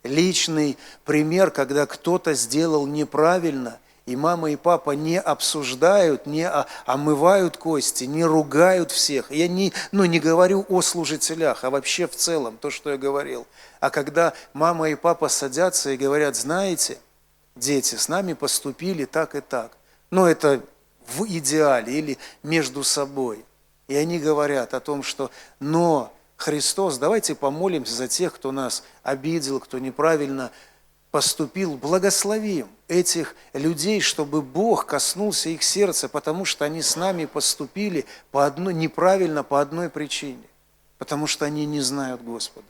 личный 0.02 0.76
пример, 1.04 1.50
когда 1.50 1.86
кто-то 1.86 2.34
сделал 2.34 2.86
неправильно, 2.86 3.78
и 4.04 4.16
мама 4.16 4.50
и 4.50 4.56
папа 4.56 4.92
не 4.92 5.20
обсуждают, 5.20 6.26
не 6.26 6.48
омывают 6.86 7.56
кости, 7.56 8.04
не 8.04 8.24
ругают 8.24 8.90
всех. 8.90 9.30
Я 9.30 9.46
не, 9.46 9.72
ну, 9.92 10.04
не 10.04 10.18
говорю 10.18 10.66
о 10.68 10.82
служителях, 10.82 11.62
а 11.62 11.70
вообще 11.70 12.08
в 12.08 12.16
целом, 12.16 12.58
то, 12.58 12.70
что 12.70 12.90
я 12.90 12.98
говорил. 12.98 13.46
А 13.80 13.90
когда 13.90 14.32
мама 14.54 14.90
и 14.90 14.96
папа 14.96 15.28
садятся 15.28 15.90
и 15.90 15.96
говорят, 15.96 16.34
знаете, 16.34 16.98
дети, 17.54 17.94
с 17.94 18.08
нами 18.08 18.32
поступили 18.32 19.04
так 19.04 19.36
и 19.36 19.40
так. 19.40 19.72
Но 20.10 20.28
это 20.28 20.62
в 21.06 21.24
идеале 21.26 21.92
или 21.92 22.18
между 22.42 22.82
собой. 22.82 23.44
И 23.86 23.94
они 23.94 24.18
говорят 24.18 24.74
о 24.74 24.80
том, 24.80 25.02
что 25.02 25.30
но 25.60 26.12
Христос, 26.36 26.98
давайте 26.98 27.36
помолимся 27.36 27.94
за 27.94 28.08
тех, 28.08 28.34
кто 28.34 28.50
нас 28.50 28.82
обидел, 29.04 29.60
кто 29.60 29.78
неправильно 29.78 30.50
поступил, 31.12 31.76
благословим 31.76 32.68
этих 32.88 33.36
людей, 33.52 34.00
чтобы 34.00 34.40
Бог 34.40 34.86
коснулся 34.86 35.50
их 35.50 35.62
сердца, 35.62 36.08
потому 36.08 36.46
что 36.46 36.64
они 36.64 36.80
с 36.80 36.96
нами 36.96 37.26
поступили 37.26 38.06
по 38.32 38.46
одной, 38.46 38.72
неправильно 38.74 39.44
по 39.44 39.60
одной 39.60 39.90
причине, 39.90 40.42
потому 40.96 41.26
что 41.26 41.44
они 41.44 41.66
не 41.66 41.80
знают 41.80 42.22
Господа, 42.24 42.66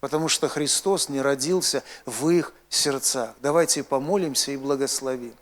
потому 0.00 0.28
что 0.28 0.48
Христос 0.48 1.08
не 1.08 1.20
родился 1.20 1.84
в 2.04 2.28
их 2.30 2.52
сердцах. 2.68 3.30
Давайте 3.40 3.84
помолимся 3.84 4.50
и 4.50 4.56
благословим. 4.56 5.34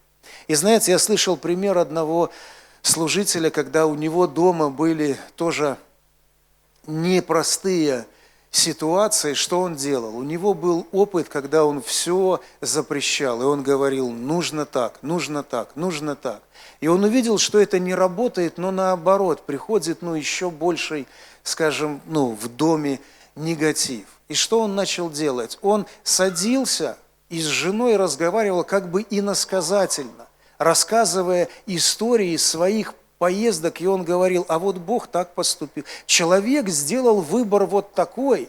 И 0.46 0.54
знаете, 0.54 0.92
я 0.92 0.98
слышал 0.98 1.38
пример 1.38 1.78
одного 1.78 2.30
служителя, 2.82 3.48
когда 3.48 3.86
у 3.86 3.94
него 3.94 4.26
дома 4.26 4.68
были 4.68 5.18
тоже 5.36 5.78
непростые 6.86 8.06
ситуации, 8.52 9.34
что 9.34 9.60
он 9.60 9.74
делал? 9.74 10.16
У 10.16 10.22
него 10.22 10.54
был 10.54 10.86
опыт, 10.92 11.28
когда 11.28 11.64
он 11.64 11.82
все 11.82 12.40
запрещал, 12.60 13.42
и 13.42 13.44
он 13.44 13.62
говорил, 13.62 14.10
нужно 14.10 14.66
так, 14.66 15.02
нужно 15.02 15.42
так, 15.42 15.74
нужно 15.74 16.14
так. 16.14 16.42
И 16.80 16.86
он 16.86 17.02
увидел, 17.02 17.38
что 17.38 17.58
это 17.58 17.78
не 17.78 17.94
работает, 17.94 18.58
но 18.58 18.70
наоборот, 18.70 19.46
приходит 19.46 20.02
ну, 20.02 20.14
еще 20.14 20.50
больший, 20.50 21.08
скажем, 21.42 22.00
ну, 22.06 22.32
в 22.40 22.48
доме 22.48 23.00
негатив. 23.34 24.06
И 24.28 24.34
что 24.34 24.60
он 24.60 24.74
начал 24.74 25.10
делать? 25.10 25.58
Он 25.62 25.86
садился 26.04 26.96
и 27.28 27.40
с 27.40 27.46
женой 27.46 27.96
разговаривал 27.96 28.62
как 28.64 28.90
бы 28.90 29.06
иносказательно, 29.08 30.28
рассказывая 30.58 31.48
истории 31.66 32.36
своих 32.36 32.94
поездок, 33.22 33.80
и 33.80 33.86
он 33.86 34.02
говорил, 34.02 34.44
а 34.48 34.58
вот 34.58 34.78
Бог 34.78 35.06
так 35.06 35.34
поступил. 35.34 35.84
Человек 36.06 36.68
сделал 36.68 37.20
выбор 37.20 37.66
вот 37.66 37.94
такой, 37.94 38.48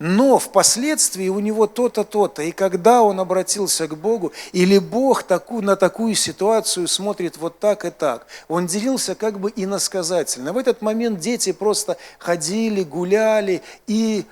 но 0.00 0.40
впоследствии 0.40 1.28
у 1.28 1.38
него 1.38 1.68
то-то, 1.68 2.02
то-то. 2.02 2.42
И 2.42 2.50
когда 2.50 3.04
он 3.04 3.20
обратился 3.20 3.86
к 3.86 3.96
Богу, 3.96 4.32
или 4.50 4.78
Бог 4.78 5.22
такую, 5.22 5.62
на 5.62 5.76
такую 5.76 6.16
ситуацию 6.16 6.88
смотрит 6.88 7.36
вот 7.36 7.60
так 7.60 7.84
и 7.84 7.90
так, 7.90 8.26
он 8.48 8.66
делился 8.66 9.14
как 9.14 9.38
бы 9.38 9.52
иносказательно. 9.54 10.52
В 10.52 10.58
этот 10.58 10.82
момент 10.82 11.20
дети 11.20 11.52
просто 11.52 11.96
ходили, 12.18 12.82
гуляли 12.82 13.62
и 13.86 14.26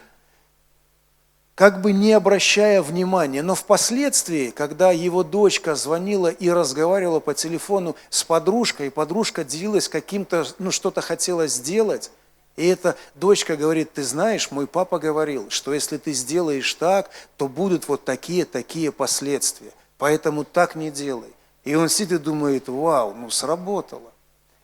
как 1.56 1.80
бы 1.80 1.92
не 1.92 2.12
обращая 2.12 2.82
внимания. 2.82 3.42
Но 3.42 3.54
впоследствии, 3.54 4.50
когда 4.50 4.92
его 4.92 5.24
дочка 5.24 5.74
звонила 5.74 6.28
и 6.28 6.50
разговаривала 6.50 7.18
по 7.18 7.32
телефону 7.32 7.96
с 8.10 8.22
подружкой, 8.24 8.90
подружка 8.90 9.42
делилась 9.42 9.88
каким-то, 9.88 10.46
ну 10.58 10.70
что-то 10.70 11.00
хотела 11.00 11.46
сделать, 11.46 12.12
и 12.56 12.66
эта 12.66 12.94
дочка 13.14 13.56
говорит, 13.56 13.94
ты 13.94 14.02
знаешь, 14.02 14.50
мой 14.50 14.66
папа 14.66 14.98
говорил, 14.98 15.48
что 15.48 15.72
если 15.72 15.96
ты 15.96 16.12
сделаешь 16.12 16.72
так, 16.74 17.10
то 17.38 17.48
будут 17.48 17.88
вот 17.88 18.04
такие-такие 18.04 18.92
последствия. 18.92 19.72
Поэтому 19.96 20.44
так 20.44 20.74
не 20.74 20.90
делай. 20.90 21.32
И 21.64 21.74
он 21.74 21.88
сидит 21.88 22.20
и 22.20 22.24
думает, 22.24 22.68
вау, 22.68 23.14
ну 23.14 23.30
сработало. 23.30 24.12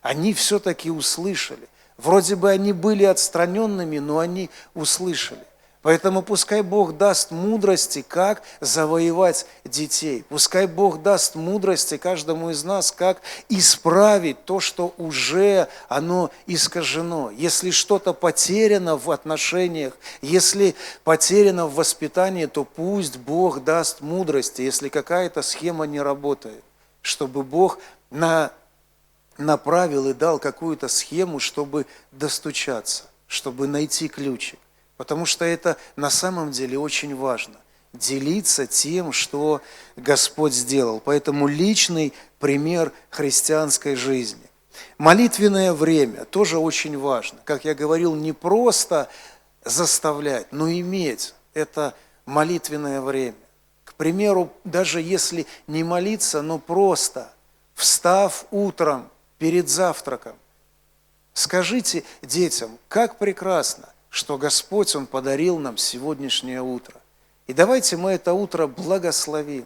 Они 0.03 0.35
все-таки 0.35 0.91
услышали. 0.91 1.69
Вроде 1.97 2.37
бы 2.37 2.51
они 2.51 2.75
были 2.75 3.05
отстраненными, 3.05 3.99
но 3.99 4.19
они 4.19 4.51
услышали. 4.75 5.45
Поэтому 5.83 6.23
пускай 6.23 6.63
Бог 6.63 6.97
даст 6.97 7.33
мудрости, 7.33 8.05
как 8.07 8.43
завоевать 8.61 9.47
детей. 9.65 10.25
Пускай 10.29 10.69
Бог 10.69 11.03
даст 11.03 11.35
мудрости 11.35 11.97
каждому 11.97 12.51
из 12.51 12.63
нас, 12.63 12.93
как 12.93 13.21
исправить 13.49 14.45
то, 14.45 14.61
что 14.61 14.95
уже 14.97 15.69
оно 15.89 16.31
искажено. 16.47 17.33
Если 17.33 17.73
что-то 17.73 18.13
потеряно 18.13 18.97
в 18.97 19.11
отношениях, 19.11 19.97
если 20.21 20.77
потеряно 21.03 21.67
в 21.67 21.75
воспитании, 21.75 22.47
то 22.47 22.65
пусть 22.65 23.17
Бог 23.17 23.65
даст 23.65 24.01
мудрости, 24.01 24.63
если 24.63 24.89
какая-то 24.89 25.43
схема 25.43 25.85
не 25.87 26.01
работает, 26.01 26.63
чтобы 27.03 27.43
Бог 27.43 27.81
на 28.11 28.53
направил 29.37 30.09
и 30.09 30.15
дал 30.15 30.39
какую-то 30.39 30.87
схему, 30.87 31.41
чтобы 31.41 31.87
достучаться, 32.13 33.05
чтобы 33.27 33.67
найти 33.67 34.07
ключик. 34.07 34.61
Потому 35.03 35.27
что 35.27 35.45
это 35.45 35.79
на 35.97 36.11
самом 36.11 36.53
деле 36.53 36.79
очень 36.79 37.17
важно. 37.17 37.57
Делиться 37.93 38.69
тем, 38.69 39.11
что 39.11 39.61
Господь 39.97 40.53
сделал. 40.53 41.01
Поэтому 41.05 41.49
личный 41.49 42.13
пример 42.39 42.93
христианской 43.11 43.97
жизни. 43.97 44.49
Молитвенное 44.99 45.73
время 45.73 46.25
тоже 46.27 46.57
очень 46.57 46.97
важно. 46.97 47.41
Как 47.43 47.65
я 47.65 47.75
говорил, 47.75 48.15
не 48.15 48.33
просто 48.33 49.09
заставлять, 49.65 50.53
но 50.53 50.71
иметь 50.71 51.35
это 51.53 51.95
молитвенное 52.25 53.01
время. 53.01 53.35
К 53.85 53.95
примеру, 53.95 54.53
даже 54.63 55.01
если 55.01 55.49
не 55.67 55.83
молиться, 55.83 56.43
но 56.43 56.61
просто 56.61 57.29
встав 57.75 58.47
утром 58.53 59.11
перед 59.39 59.69
завтраком, 59.69 60.37
скажите 61.35 62.05
детям, 62.23 62.79
как 62.87 63.19
прекрасно, 63.19 63.92
что 64.13 64.37
Господь, 64.37 64.95
Он 64.95 65.07
подарил 65.07 65.59
нам 65.59 65.79
сегодняшнее 65.79 66.61
утро. 66.61 67.01
И 67.47 67.55
давайте 67.55 67.97
мы 67.97 68.11
это 68.11 68.35
утро 68.35 68.67
благословим. 68.67 69.65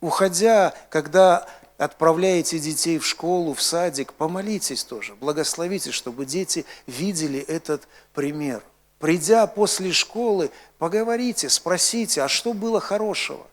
Уходя, 0.00 0.74
когда 0.90 1.48
отправляете 1.78 2.58
детей 2.58 2.98
в 2.98 3.06
школу, 3.06 3.54
в 3.54 3.62
садик, 3.62 4.12
помолитесь 4.12 4.82
тоже, 4.82 5.14
благословите, 5.14 5.92
чтобы 5.92 6.26
дети 6.26 6.66
видели 6.88 7.38
этот 7.38 7.86
пример. 8.12 8.60
Придя 8.98 9.46
после 9.46 9.92
школы, 9.92 10.50
поговорите, 10.78 11.48
спросите, 11.48 12.22
а 12.22 12.28
что 12.28 12.54
было 12.54 12.80
хорошего? 12.80 13.46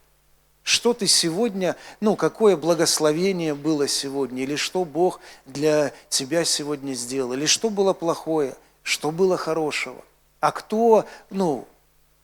Что 0.63 0.95
ты 0.95 1.05
сегодня, 1.05 1.75
ну, 1.99 2.15
какое 2.15 2.57
благословение 2.57 3.53
было 3.53 3.87
сегодня, 3.87 4.41
или 4.41 4.55
что 4.55 4.83
Бог 4.83 5.19
для 5.45 5.93
тебя 6.09 6.43
сегодня 6.43 6.95
сделал, 6.95 7.33
или 7.33 7.45
что 7.45 7.69
было 7.69 7.93
плохое, 7.93 8.55
что 8.81 9.11
было 9.11 9.37
хорошего– 9.37 10.03
а 10.43 10.51
кто, 10.51 11.05
ну, 11.29 11.65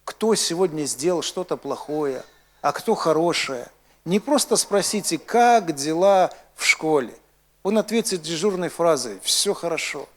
кто 0.04 0.36
сегодня 0.36 0.84
сделал 0.84 1.22
что-то 1.22 1.56
плохое, 1.56 2.26
а 2.60 2.74
кто 2.74 2.94
хорошее. 2.94 3.70
Не 4.04 4.20
просто 4.20 4.58
спросите, 4.58 5.18
как 5.18 5.74
дела 5.74 6.30
в 6.54 6.66
школе. 6.66 7.14
Он 7.64 7.78
ответит 7.78 8.22
дежурной 8.22 8.68
фразой 8.68 9.22
«все 9.24 9.54
хорошо». 9.54 10.10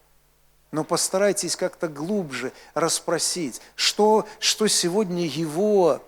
Но 0.73 0.83
постарайтесь 0.83 1.55
как-то 1.55 1.87
глубже 1.87 2.53
расспросить, 2.75 3.61
что, 3.77 4.27
что 4.41 4.67
сегодня 4.67 5.25
его 5.25 6.03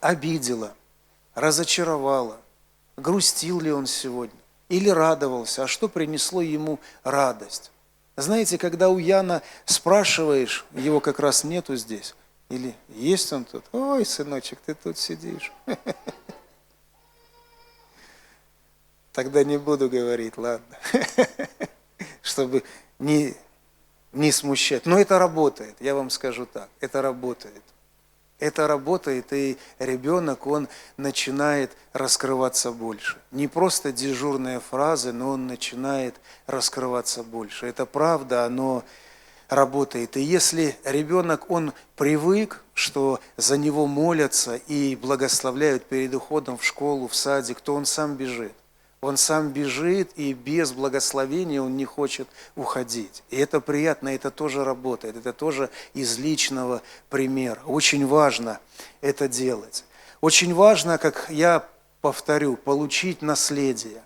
обидело, 0.00 0.74
разочаровало, 1.36 2.36
грустил 2.96 3.60
ли 3.60 3.70
он 3.70 3.86
сегодня 3.86 4.40
или 4.68 4.88
радовался, 4.88 5.62
а 5.62 5.68
что 5.68 5.88
принесло 5.88 6.42
ему 6.42 6.80
радость. 7.04 7.70
Знаете, 8.16 8.56
когда 8.56 8.88
у 8.88 8.96
Яна 8.96 9.42
спрашиваешь, 9.66 10.64
его 10.72 11.00
как 11.00 11.20
раз 11.20 11.44
нету 11.44 11.76
здесь, 11.76 12.14
или 12.48 12.74
есть 12.88 13.30
он 13.32 13.44
тут? 13.44 13.64
Ой, 13.72 14.06
сыночек, 14.06 14.58
ты 14.64 14.74
тут 14.74 14.96
сидишь. 14.96 15.52
Тогда 19.12 19.44
не 19.44 19.58
буду 19.58 19.90
говорить, 19.90 20.38
ладно, 20.38 20.78
чтобы 22.22 22.62
не, 22.98 23.34
не 24.12 24.32
смущать. 24.32 24.86
Но 24.86 24.98
это 24.98 25.18
работает, 25.18 25.76
я 25.80 25.94
вам 25.94 26.08
скажу 26.08 26.46
так, 26.46 26.70
это 26.80 27.02
работает. 27.02 27.62
Это 28.38 28.66
работает, 28.66 29.32
и 29.32 29.56
ребенок, 29.78 30.46
он 30.46 30.68
начинает 30.98 31.72
раскрываться 31.94 32.70
больше. 32.70 33.16
Не 33.30 33.48
просто 33.48 33.92
дежурные 33.92 34.60
фразы, 34.60 35.12
но 35.12 35.30
он 35.30 35.46
начинает 35.46 36.14
раскрываться 36.46 37.22
больше. 37.22 37.66
Это 37.66 37.86
правда, 37.86 38.44
оно 38.44 38.84
работает. 39.48 40.18
И 40.18 40.20
если 40.20 40.76
ребенок, 40.84 41.50
он 41.50 41.72
привык, 41.96 42.62
что 42.74 43.20
за 43.38 43.56
него 43.56 43.86
молятся 43.86 44.56
и 44.56 44.96
благословляют 44.96 45.84
перед 45.86 46.14
уходом 46.14 46.58
в 46.58 46.64
школу, 46.64 47.08
в 47.08 47.14
садик, 47.14 47.60
то 47.62 47.74
он 47.74 47.86
сам 47.86 48.16
бежит. 48.16 48.52
Он 49.06 49.16
сам 49.16 49.50
бежит, 49.50 50.10
и 50.16 50.32
без 50.32 50.72
благословения 50.72 51.62
он 51.62 51.76
не 51.76 51.84
хочет 51.84 52.26
уходить. 52.56 53.22
И 53.30 53.36
это 53.36 53.60
приятно, 53.60 54.08
это 54.08 54.32
тоже 54.32 54.64
работает, 54.64 55.16
это 55.16 55.32
тоже 55.32 55.70
из 55.94 56.18
личного 56.18 56.82
примера. 57.08 57.60
Очень 57.66 58.04
важно 58.04 58.58
это 59.00 59.28
делать. 59.28 59.84
Очень 60.20 60.52
важно, 60.54 60.98
как 60.98 61.26
я 61.28 61.68
повторю, 62.00 62.56
получить 62.56 63.22
наследие 63.22 64.02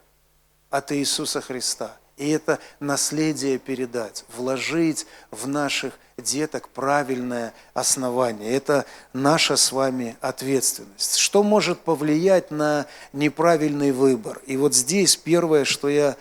от 0.68 0.92
Иисуса 0.92 1.40
Христа. 1.40 1.96
И 2.20 2.28
это 2.28 2.58
наследие 2.80 3.58
передать, 3.58 4.26
вложить 4.36 5.06
в 5.30 5.48
наших 5.48 5.98
деток 6.18 6.68
правильное 6.68 7.54
основание. 7.72 8.54
Это 8.54 8.84
наша 9.14 9.56
с 9.56 9.72
вами 9.72 10.18
ответственность. 10.20 11.16
Что 11.16 11.42
может 11.42 11.80
повлиять 11.80 12.50
на 12.50 12.84
неправильный 13.14 13.92
выбор? 13.92 14.42
И 14.46 14.58
вот 14.58 14.74
здесь 14.74 15.16
первое, 15.16 15.64
что 15.64 15.88
я 15.88 16.14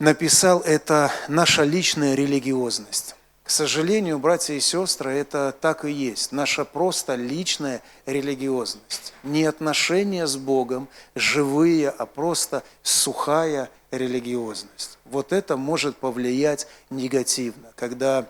написал, 0.00 0.60
это 0.60 1.12
наша 1.28 1.62
личная 1.62 2.14
религиозность. 2.14 3.15
К 3.46 3.50
сожалению, 3.50 4.18
братья 4.18 4.54
и 4.54 4.60
сестры, 4.60 5.12
это 5.12 5.54
так 5.60 5.84
и 5.84 5.92
есть. 5.92 6.32
Наша 6.32 6.64
просто 6.64 7.14
личная 7.14 7.80
религиозность. 8.04 9.12
Не 9.22 9.44
отношения 9.44 10.26
с 10.26 10.36
Богом 10.36 10.88
живые, 11.14 11.90
а 11.90 12.06
просто 12.06 12.64
сухая 12.82 13.70
религиозность. 13.92 14.98
Вот 15.04 15.32
это 15.32 15.56
может 15.56 15.96
повлиять 15.96 16.66
негативно, 16.90 17.70
когда 17.76 18.26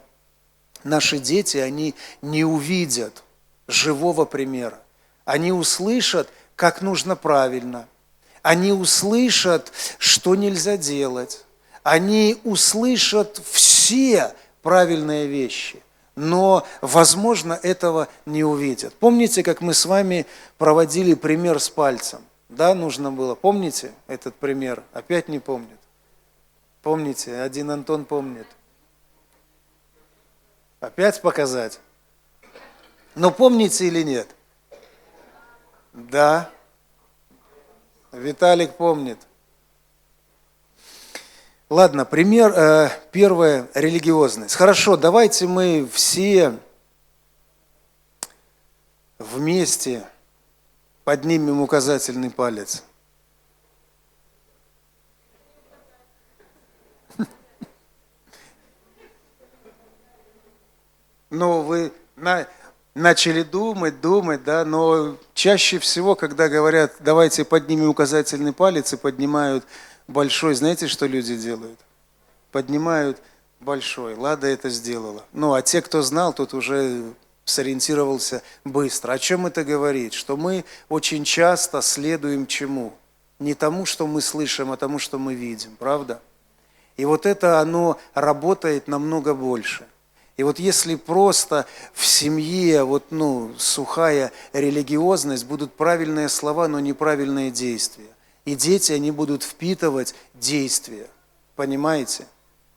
наши 0.84 1.18
дети, 1.18 1.56
они 1.56 1.94
не 2.20 2.44
увидят 2.44 3.22
живого 3.68 4.26
примера. 4.26 4.78
Они 5.24 5.50
услышат, 5.50 6.28
как 6.56 6.82
нужно 6.82 7.16
правильно. 7.16 7.88
Они 8.42 8.70
услышат, 8.70 9.72
что 9.96 10.34
нельзя 10.34 10.76
делать. 10.76 11.42
Они 11.82 12.38
услышат 12.44 13.40
все 13.50 14.34
правильные 14.66 15.28
вещи 15.28 15.80
но, 16.16 16.66
возможно, 16.80 17.52
этого 17.62 18.08
не 18.24 18.42
увидят. 18.42 18.94
Помните, 18.94 19.42
как 19.42 19.60
мы 19.60 19.74
с 19.74 19.84
вами 19.84 20.26
проводили 20.56 21.12
пример 21.12 21.60
с 21.60 21.68
пальцем? 21.68 22.22
Да, 22.48 22.74
нужно 22.74 23.12
было. 23.12 23.34
Помните 23.34 23.92
этот 24.06 24.34
пример? 24.34 24.82
Опять 24.94 25.28
не 25.28 25.38
помнит. 25.38 25.78
Помните, 26.82 27.38
один 27.38 27.70
Антон 27.70 28.06
помнит. 28.06 28.46
Опять 30.80 31.20
показать? 31.20 31.80
Но 33.14 33.30
помните 33.30 33.86
или 33.86 34.02
нет? 34.02 34.28
Да. 35.92 36.50
Виталик 38.10 38.74
помнит. 38.74 39.18
Ладно, 41.68 42.04
пример 42.04 42.52
э, 42.54 42.90
первое 43.10 43.68
религиозность. 43.74 44.54
Хорошо, 44.54 44.96
давайте 44.96 45.48
мы 45.48 45.88
все 45.92 46.56
вместе 49.18 50.06
поднимем 51.02 51.60
указательный 51.60 52.30
палец. 52.30 52.84
Ну, 61.30 61.62
вы 61.62 61.92
на, 62.14 62.46
начали 62.94 63.42
думать, 63.42 64.00
думать, 64.00 64.44
да, 64.44 64.64
но 64.64 65.16
чаще 65.34 65.80
всего, 65.80 66.14
когда 66.14 66.48
говорят, 66.48 66.92
давайте 67.00 67.44
поднимем 67.44 67.88
указательный 67.88 68.52
палец 68.52 68.92
и 68.92 68.96
поднимают 68.96 69.64
большой, 70.08 70.54
знаете, 70.54 70.86
что 70.86 71.06
люди 71.06 71.36
делают? 71.36 71.78
Поднимают 72.52 73.20
большой. 73.60 74.14
Лада 74.14 74.46
это 74.46 74.70
сделала. 74.70 75.24
Ну, 75.32 75.54
а 75.54 75.62
те, 75.62 75.82
кто 75.82 76.02
знал, 76.02 76.32
тот 76.32 76.54
уже 76.54 77.12
сориентировался 77.44 78.42
быстро. 78.64 79.12
О 79.12 79.18
чем 79.18 79.46
это 79.46 79.64
говорит? 79.64 80.12
Что 80.12 80.36
мы 80.36 80.64
очень 80.88 81.24
часто 81.24 81.80
следуем 81.80 82.46
чему? 82.46 82.92
Не 83.38 83.54
тому, 83.54 83.86
что 83.86 84.06
мы 84.06 84.20
слышим, 84.20 84.72
а 84.72 84.76
тому, 84.76 84.98
что 84.98 85.18
мы 85.18 85.34
видим, 85.34 85.76
правда? 85.76 86.20
И 86.96 87.04
вот 87.04 87.26
это 87.26 87.60
оно 87.60 87.98
работает 88.14 88.88
намного 88.88 89.34
больше. 89.34 89.86
И 90.36 90.42
вот 90.42 90.58
если 90.58 90.96
просто 90.96 91.66
в 91.94 92.04
семье 92.04 92.84
вот, 92.84 93.04
ну, 93.10 93.54
сухая 93.58 94.32
религиозность, 94.52 95.46
будут 95.46 95.72
правильные 95.74 96.28
слова, 96.28 96.68
но 96.68 96.80
неправильные 96.80 97.50
действия. 97.50 98.08
И 98.46 98.54
дети, 98.54 98.92
они 98.92 99.10
будут 99.10 99.42
впитывать 99.42 100.14
действия, 100.32 101.08
понимаете? 101.56 102.26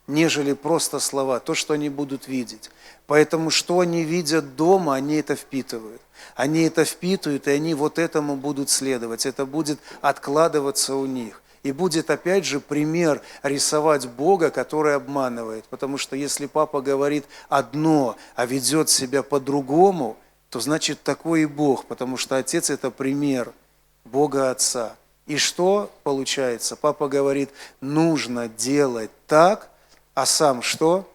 Нежели 0.06 0.52
просто 0.52 0.98
слова, 0.98 1.38
то, 1.38 1.54
что 1.54 1.74
они 1.74 1.88
будут 1.88 2.26
видеть. 2.26 2.70
Поэтому, 3.06 3.50
что 3.50 3.78
они 3.78 4.02
видят 4.02 4.56
дома, 4.56 4.96
они 4.96 5.14
это 5.14 5.36
впитывают. 5.36 6.02
Они 6.34 6.62
это 6.62 6.84
впитывают, 6.84 7.46
и 7.46 7.52
они 7.52 7.74
вот 7.74 8.00
этому 8.00 8.34
будут 8.34 8.68
следовать. 8.68 9.24
Это 9.24 9.46
будет 9.46 9.78
откладываться 10.00 10.96
у 10.96 11.06
них. 11.06 11.40
И 11.62 11.70
будет 11.70 12.10
опять 12.10 12.44
же 12.44 12.58
пример 12.58 13.22
рисовать 13.44 14.08
Бога, 14.08 14.50
который 14.50 14.96
обманывает. 14.96 15.64
Потому 15.66 15.98
что 15.98 16.16
если 16.16 16.46
папа 16.46 16.80
говорит 16.80 17.26
одно, 17.48 18.16
а 18.34 18.46
ведет 18.46 18.88
себя 18.88 19.22
по-другому, 19.22 20.16
то 20.48 20.58
значит 20.58 21.04
такой 21.04 21.42
и 21.42 21.46
Бог, 21.46 21.84
потому 21.84 22.16
что 22.16 22.36
Отец– 22.36 22.70
это 22.70 22.90
пример 22.90 23.52
Бога 24.04 24.50
Отца. 24.50 24.96
И 25.30 25.36
что 25.36 25.92
получается? 26.02 26.74
Папа 26.74 27.06
говорит, 27.06 27.50
нужно 27.80 28.48
делать 28.48 29.12
так, 29.28 29.70
а 30.12 30.26
сам 30.26 30.60
что? 30.60 31.08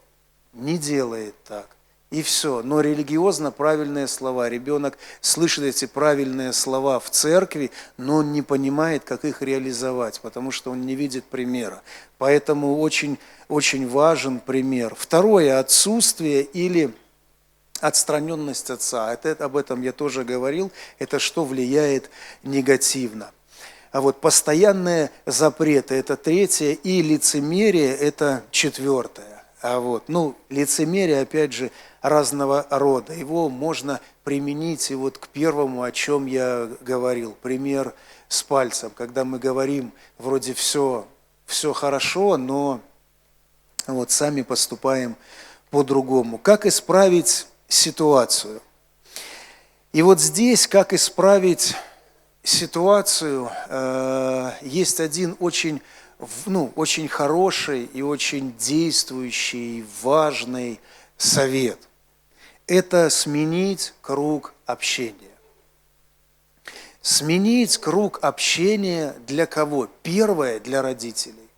Не 0.54 0.78
делает 0.78 1.36
так. 1.44 1.68
И 2.12 2.22
все. 2.22 2.62
Но 2.64 2.80
религиозно 2.80 3.52
правильные 3.52 4.08
слова. 4.08 4.48
Ребенок 4.48 4.98
слышит 5.20 5.66
эти 5.66 5.84
правильные 5.84 6.54
слова 6.54 7.02
в 7.02 7.10
церкви, 7.10 7.72
но 7.98 8.16
он 8.16 8.32
не 8.32 8.42
понимает, 8.42 9.04
как 9.04 9.26
их 9.26 9.42
реализовать, 9.42 10.22
потому 10.22 10.50
что 10.52 10.72
он 10.72 10.86
не 10.86 10.96
видит 10.96 11.26
примера. 11.26 11.82
Поэтому 12.18 12.80
очень, 12.80 13.20
очень 13.50 13.86
важен 13.86 14.40
пример. 14.40 14.96
Второе– 14.98 15.60
отсутствие 15.60 16.44
или 16.44 16.94
отстраненность 17.82 18.70
отца. 18.70 19.12
Это, 19.12 19.44
об 19.44 19.58
этом 19.58 19.82
я 19.82 19.92
тоже 19.92 20.24
говорил. 20.24 20.72
Это 21.00 21.20
что 21.20 21.44
влияет 21.44 22.10
негативно. 22.44 23.32
А 23.96 24.02
вот 24.02 24.20
постоянные 24.20 25.10
запреты– 25.26 25.96
это 25.96 26.18
третье, 26.18 26.74
и 26.74 27.02
лицемерие– 27.02 27.96
это 27.96 28.44
четвертое. 28.52 29.46
А 29.62 29.80
вот, 29.80 30.10
ну, 30.10 30.36
лицемерие, 30.50 31.22
опять 31.22 31.54
же, 31.54 31.72
разного 32.02 32.68
рода. 32.70 33.14
Его 33.14 33.48
можно 33.48 34.02
применить 34.26 34.92
и 34.92 34.96
вот 34.96 35.18
к 35.18 35.30
первому, 35.30 35.84
о 35.84 35.94
чем 35.94 36.26
я 36.26 36.70
говорил. 36.82 37.38
Пример 37.42 37.94
с 38.28 38.44
пальцем, 38.44 38.92
когда 38.94 39.24
мы 39.24 39.40
говорим, 39.40 39.94
вроде 40.18 40.54
все, 40.54 41.08
все 41.46 41.72
хорошо, 41.72 42.36
но 42.36 42.82
вот 43.88 44.12
сами 44.12 44.42
поступаем 44.42 45.16
по-другому. 45.70 46.38
Как 46.38 46.66
исправить 46.66 47.48
ситуацию? 47.70 48.62
И 49.94 50.02
вот 50.02 50.20
здесь, 50.20 50.68
как 50.68 50.92
исправить 50.92 51.76
ситуацию 52.46 53.52
э, 53.68 54.52
есть 54.62 55.00
один 55.00 55.36
очень, 55.40 55.82
ну, 56.46 56.72
очень 56.76 57.08
хороший 57.08 57.86
и 57.86 58.02
очень 58.02 58.56
действующий, 58.58 59.86
важный 60.02 60.80
совет. 61.18 61.80
Это 62.68 63.10
сменить 63.10 63.94
круг 64.02 64.54
общения. 64.66 65.16
Сменить 67.02 67.78
круг 67.78 68.20
общения 68.24 69.16
для 69.28 69.46
кого? 69.46 69.88
Первое– 70.02 70.60
для 70.62 70.82
родителей. 70.82 71.50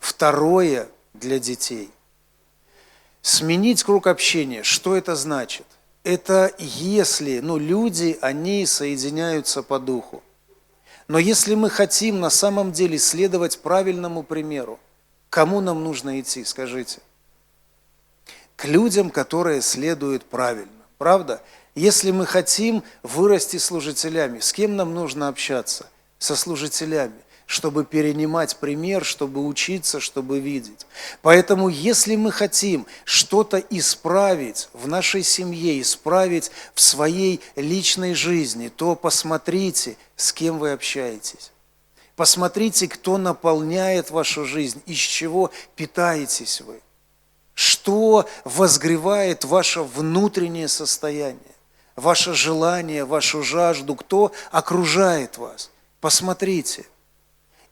Второе– 0.00 0.88
для 1.14 1.38
детей. 1.38 1.90
Сменить 3.22 3.84
круг 3.84 4.06
общения. 4.08 4.64
Что 4.64 4.96
это 4.96 5.14
значит? 5.14 5.66
Это 6.06 6.54
если, 6.58 7.40
ну, 7.40 7.58
люди, 7.58 8.16
они 8.20 8.64
соединяются 8.64 9.64
по 9.64 9.80
духу. 9.80 10.22
Но 11.08 11.18
если 11.18 11.56
мы 11.56 11.68
хотим 11.68 12.20
на 12.20 12.30
самом 12.30 12.70
деле 12.70 12.96
следовать 12.96 13.58
правильному 13.58 14.22
примеру, 14.22 14.78
кому 15.30 15.60
нам 15.60 15.82
нужно 15.82 16.20
идти, 16.20 16.44
скажите? 16.44 17.00
К 18.54 18.66
людям, 18.66 19.10
которые 19.10 19.60
следуют 19.62 20.24
правильно. 20.24 20.70
Правда? 20.96 21.42
Если 21.74 22.12
мы 22.12 22.24
хотим 22.24 22.84
вырасти 23.02 23.56
служителями, 23.56 24.38
с 24.38 24.52
кем 24.52 24.76
нам 24.76 24.94
нужно 24.94 25.26
общаться? 25.26 25.90
Со 26.20 26.36
служителями 26.36 27.20
чтобы 27.46 27.84
перенимать 27.84 28.56
пример, 28.56 29.04
чтобы 29.04 29.46
учиться, 29.46 30.00
чтобы 30.00 30.40
видеть. 30.40 30.84
Поэтому, 31.22 31.68
если 31.68 32.16
мы 32.16 32.32
хотим 32.32 32.86
что-то 33.04 33.58
исправить 33.70 34.68
в 34.72 34.88
нашей 34.88 35.22
семье, 35.22 35.80
исправить 35.80 36.50
в 36.74 36.80
своей 36.80 37.40
личной 37.54 38.14
жизни, 38.14 38.68
то 38.68 38.96
посмотрите, 38.96 39.96
с 40.16 40.32
кем 40.32 40.58
вы 40.58 40.72
общаетесь. 40.72 41.52
Посмотрите, 42.16 42.88
кто 42.88 43.16
наполняет 43.16 44.10
вашу 44.10 44.44
жизнь, 44.44 44.82
из 44.86 44.98
чего 44.98 45.52
питаетесь 45.76 46.60
вы. 46.62 46.80
Что 47.54 48.28
возгревает 48.44 49.44
ваше 49.44 49.82
внутреннее 49.82 50.66
состояние, 50.66 51.40
ваше 51.94 52.34
желание, 52.34 53.04
вашу 53.04 53.42
жажду, 53.42 53.94
кто 53.94 54.32
окружает 54.50 55.38
вас. 55.38 55.70
Посмотрите– 56.00 56.86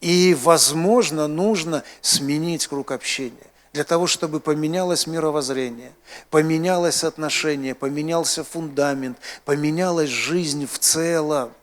и, 0.04 0.34
возможно, 0.34 1.26
нужно 1.26 1.82
сменить 2.02 2.66
круг 2.66 2.90
общения 2.90 3.32
для 3.72 3.84
того, 3.84 4.06
чтобы 4.06 4.38
поменялось 4.38 5.06
мировоззрение, 5.06 5.92
поменялось 6.28 7.04
отношение, 7.04 7.74
поменялся 7.74 8.44
фундамент, 8.44 9.16
поменялась 9.46 10.10
жизнь 10.10 10.68
в 10.70 10.78
целом. 10.78 11.54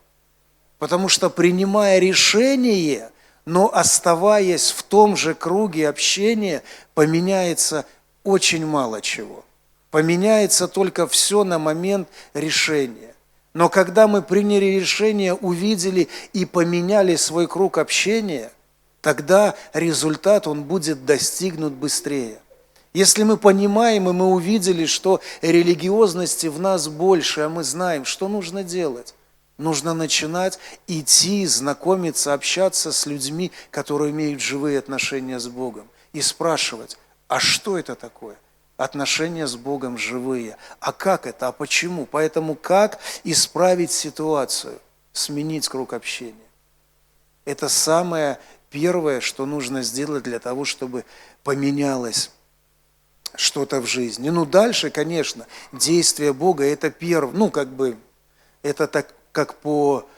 Потому 0.80 1.08
что 1.08 1.30
принимая 1.30 2.00
решение, 2.00 3.12
но 3.44 3.72
оставаясь 3.72 4.72
в 4.72 4.82
том 4.82 5.16
же 5.16 5.34
круге 5.34 5.88
общения, 5.88 6.64
поменяется 6.94 7.86
очень 8.24 8.66
мало 8.66 9.00
чего. 9.00 9.44
Поменяется 9.92 10.66
только 10.66 11.06
все 11.06 11.44
на 11.44 11.60
момент 11.60 12.08
решения. 12.34 13.14
Но 13.54 13.68
когда 13.68 14.08
мы 14.08 14.22
приняли 14.22 14.66
решение, 14.66 15.34
увидели 15.34 16.08
и 16.32 16.44
поменяли 16.46 17.16
свой 17.16 17.46
круг 17.46 17.78
общения, 17.78 18.50
тогда 19.00 19.54
результат 19.74 20.46
он 20.46 20.62
будет 20.64 21.04
достигнут 21.04 21.74
быстрее. 21.74 22.38
Если 22.94 23.22
мы 23.22 23.36
понимаем, 23.36 24.08
и 24.08 24.12
мы 24.12 24.26
увидели, 24.26 24.86
что 24.86 25.20
религиозности 25.40 26.46
в 26.46 26.58
нас 26.58 26.88
больше, 26.88 27.42
а 27.42 27.48
мы 27.48 27.64
знаем, 27.64 28.04
что 28.04 28.28
нужно 28.28 28.62
делать, 28.62 29.14
нужно 29.56 29.94
начинать 29.94 30.58
идти, 30.86 31.46
знакомиться, 31.46 32.34
общаться 32.34 32.92
с 32.92 33.06
людьми, 33.06 33.50
которые 33.70 34.10
имеют 34.10 34.40
живые 34.40 34.78
отношения 34.78 35.38
с 35.38 35.48
Богом, 35.48 35.88
и 36.12 36.20
спрашивать, 36.20 36.98
а 37.28 37.40
что 37.40 37.78
это 37.78 37.94
такое? 37.94 38.36
Отношения 38.82 39.46
с 39.46 39.54
Богом 39.54 39.96
живые. 39.96 40.56
А 40.80 40.92
как 40.92 41.28
это? 41.28 41.46
А 41.46 41.52
почему? 41.52 42.04
Поэтому 42.04 42.56
как 42.56 42.98
исправить 43.22 43.92
ситуацию? 43.92 44.80
Сменить 45.12 45.68
круг 45.68 45.92
общения. 45.92 46.34
Это 47.44 47.68
самое 47.68 48.40
первое, 48.70 49.20
что 49.20 49.46
нужно 49.46 49.82
сделать 49.82 50.24
для 50.24 50.40
того, 50.40 50.64
чтобы 50.64 51.04
поменялось 51.44 52.32
что-то 53.36 53.80
в 53.80 53.86
жизни. 53.86 54.30
Ну, 54.30 54.44
дальше, 54.44 54.90
конечно, 54.90 55.46
действие 55.70 56.32
Бога– 56.32 56.64
это 56.66 56.90
первое, 56.90 57.32
ну, 57.32 57.50
как 57.52 57.68
бы, 57.68 57.96
это 58.62 58.88
так, 58.88 59.14
как 59.30 59.54
по 59.60 60.08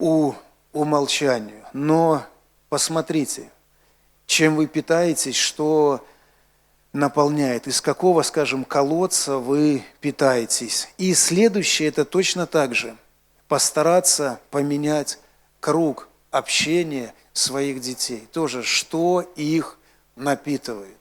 у, 0.00 0.32
умолчанию. 0.72 1.64
Но 1.72 2.24
посмотрите, 2.68 3.48
чем 4.26 4.56
вы 4.56 4.66
питаетесь, 4.66 5.36
что 5.36 6.04
наполняет, 6.98 7.66
из 7.66 7.80
какого, 7.80 8.22
скажем, 8.22 8.64
колодца 8.64 9.38
вы 9.38 9.84
питаетесь. 10.00 10.88
И 10.98 11.14
следующее– 11.14 11.88
это 11.90 12.04
точно 12.04 12.46
так 12.46 12.74
же. 12.74 12.96
Постараться 13.46 14.40
поменять 14.50 15.18
круг 15.60 16.08
общения 16.30 17.14
своих 17.32 17.80
детей. 17.80 18.26
Тоже, 18.32 18.62
что 18.62 19.22
их 19.36 19.78
напитывает 20.16 20.98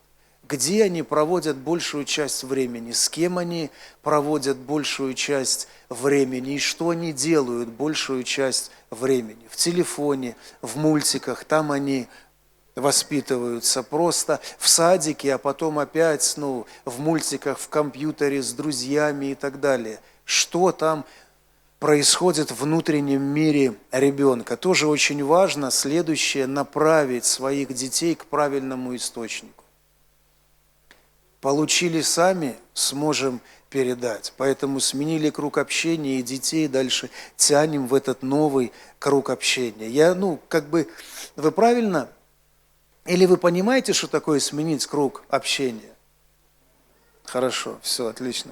где 0.47 0.83
они 0.83 1.03
проводят 1.03 1.57
большую 1.57 2.05
часть 2.05 2.43
времени, 2.43 2.93
с 2.93 3.09
кем 3.09 3.37
они 3.37 3.69
проводят 4.01 4.57
большую 4.57 5.13
часть 5.13 5.67
времени 5.89 6.55
и 6.55 6.59
что 6.59 6.89
они 6.89 7.11
делают 7.11 7.69
большую 7.69 8.23
часть 8.23 8.71
времени. 8.89 9.47
В 9.49 9.57
телефоне, 9.57 10.35
в 10.61 10.77
мультиках, 10.77 11.43
там 11.43 11.71
они 11.71 12.07
воспитываются 12.81 13.83
просто 13.83 14.39
в 14.57 14.69
садике, 14.69 15.33
а 15.33 15.37
потом 15.37 15.79
опять 15.79 16.33
ну, 16.37 16.65
в 16.85 16.99
мультиках, 16.99 17.59
в 17.59 17.67
компьютере 17.69 18.41
с 18.41 18.53
друзьями 18.53 19.27
и 19.27 19.35
так 19.35 19.59
далее. 19.59 19.99
Что 20.25 20.71
там 20.71 21.05
происходит 21.79 22.51
в 22.51 22.61
внутреннем 22.61 23.21
мире 23.21 23.75
ребенка. 23.91 24.57
Тоже 24.57 24.87
очень 24.87 25.23
важно 25.23 25.71
следующее– 25.71 26.45
направить 26.47 27.25
своих 27.25 27.73
детей 27.73 28.15
к 28.15 28.25
правильному 28.25 28.95
источнику 28.95 29.63
получили 31.41 32.01
сами, 32.01 32.55
сможем 32.73 33.41
передать. 33.69 34.33
Поэтому 34.37 34.79
сменили 34.79 35.29
круг 35.29 35.57
общения 35.57 36.19
и 36.19 36.23
детей 36.23 36.67
дальше 36.67 37.09
тянем 37.35 37.87
в 37.87 37.93
этот 37.93 38.23
новый 38.23 38.71
круг 38.99 39.29
общения. 39.29 39.87
Я, 39.87 40.15
ну, 40.15 40.39
как 40.47 40.67
бы, 40.67 40.87
вы 41.35 41.51
правильно? 41.51 42.09
Или 43.07 43.25
вы 43.25 43.37
понимаете, 43.37 43.93
что 43.93 44.07
такое 44.07 44.39
сменить 44.39 44.85
круг 44.85 45.23
общения? 45.29 45.95
Хорошо, 47.23 47.79
все, 47.81 48.07
отлично. 48.07 48.51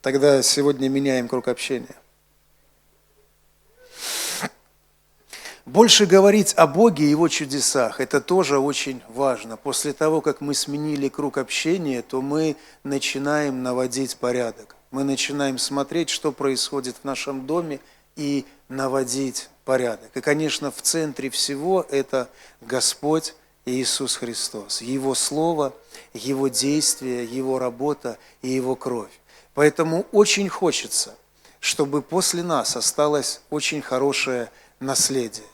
Тогда 0.00 0.42
сегодня 0.42 0.88
меняем 0.88 1.28
круг 1.28 1.48
общения. 1.48 1.96
Больше 5.66 6.06
говорить 6.06 6.54
о 6.54 6.66
Боге 6.66 7.04
и 7.04 7.10
Его 7.10 7.28
чудесах, 7.28 8.00
это 8.00 8.20
тоже 8.20 8.58
очень 8.58 9.02
важно. 9.08 9.56
После 9.56 9.92
того, 9.92 10.20
как 10.20 10.40
мы 10.40 10.54
сменили 10.54 11.08
круг 11.08 11.38
общения, 11.38 12.02
то 12.02 12.22
мы 12.22 12.56
начинаем 12.84 13.62
наводить 13.62 14.16
порядок. 14.16 14.76
Мы 14.92 15.02
начинаем 15.02 15.58
смотреть, 15.58 16.08
что 16.08 16.30
происходит 16.30 16.96
в 17.02 17.04
нашем 17.04 17.46
доме 17.46 17.80
и 18.14 18.46
наводить 18.68 19.48
порядок. 19.64 20.10
И, 20.14 20.20
конечно, 20.20 20.70
в 20.70 20.80
центре 20.82 21.30
всего 21.30 21.86
это 21.90 22.28
Господь 22.60 23.34
Иисус 23.64 24.16
Христос, 24.16 24.80
Его 24.80 25.14
Слово, 25.14 25.74
Его 26.14 26.48
действие, 26.48 27.24
Его 27.24 27.58
работа 27.58 28.18
и 28.42 28.48
Его 28.48 28.76
кровь. 28.76 29.10
Поэтому 29.54 30.06
очень 30.12 30.48
хочется, 30.48 31.16
чтобы 31.60 32.00
после 32.00 32.42
нас 32.42 32.76
осталось 32.76 33.40
очень 33.50 33.82
хорошее 33.82 34.50
наследие. 34.78 35.46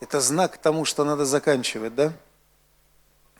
Это 0.00 0.20
знак 0.20 0.58
тому, 0.58 0.84
что 0.84 1.04
надо 1.04 1.24
заканчивать, 1.24 1.94
да? 1.94 2.12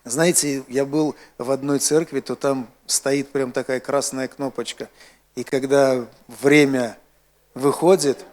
Знаете, 0.04 0.64
я 0.68 0.84
был 0.84 1.16
в 1.38 1.50
одной 1.50 1.78
церкви, 1.78 2.20
то 2.20 2.36
там 2.36 2.68
стоит 2.86 3.32
прям 3.32 3.52
такая 3.52 3.80
красная 3.80 4.28
кнопочка. 4.28 4.88
И 5.34 5.44
когда 5.44 6.06
время 6.28 6.98
выходит, 7.54 8.24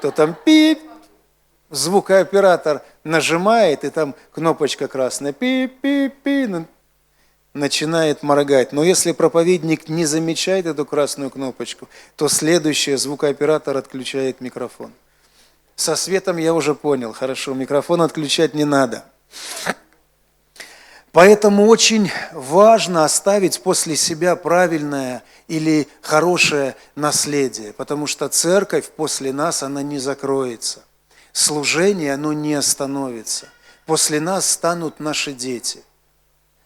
то 0.00 0.10
там 0.10 0.34
пип, 0.44 0.80
звукооператор 1.70 2.82
нажимает, 3.04 3.84
и 3.84 3.90
там 3.90 4.14
кнопочка 4.32 4.88
красная, 4.88 5.32
пип-пип-пи, 5.32 6.46
ну, 6.46 6.66
начинает 7.54 8.22
моргать. 8.22 8.72
Но 8.72 8.82
если 8.84 9.12
проповедник 9.12 9.88
не 9.88 10.04
замечает 10.06 10.66
эту 10.66 10.84
красную 10.84 11.30
кнопочку, 11.30 11.88
то 12.16 12.28
следующий 12.28 12.96
звукооператор 12.96 13.76
отключает 13.76 14.40
микрофон. 14.40 14.92
Со 15.76 15.94
светом 15.96 16.38
я 16.38 16.54
уже 16.54 16.74
понял, 16.74 17.12
хорошо, 17.12 17.54
микрофон 17.54 18.02
отключать 18.02 18.54
не 18.54 18.64
надо. 18.64 19.04
Поэтому 21.12 21.66
очень 21.66 22.10
важно 22.32 23.04
оставить 23.04 23.62
после 23.62 23.96
себя 23.96 24.36
правильное 24.36 25.22
или 25.48 25.88
хорошее 26.02 26.76
наследие, 26.96 27.72
потому 27.72 28.06
что 28.06 28.28
церковь 28.28 28.88
после 28.90 29.32
нас, 29.32 29.62
она 29.62 29.82
не 29.82 29.98
закроется. 29.98 30.84
Служение, 31.32 32.14
оно 32.14 32.32
не 32.32 32.54
остановится. 32.54 33.46
После 33.86 34.20
нас 34.20 34.50
станут 34.50 35.00
наши 35.00 35.32
дети. 35.32 35.82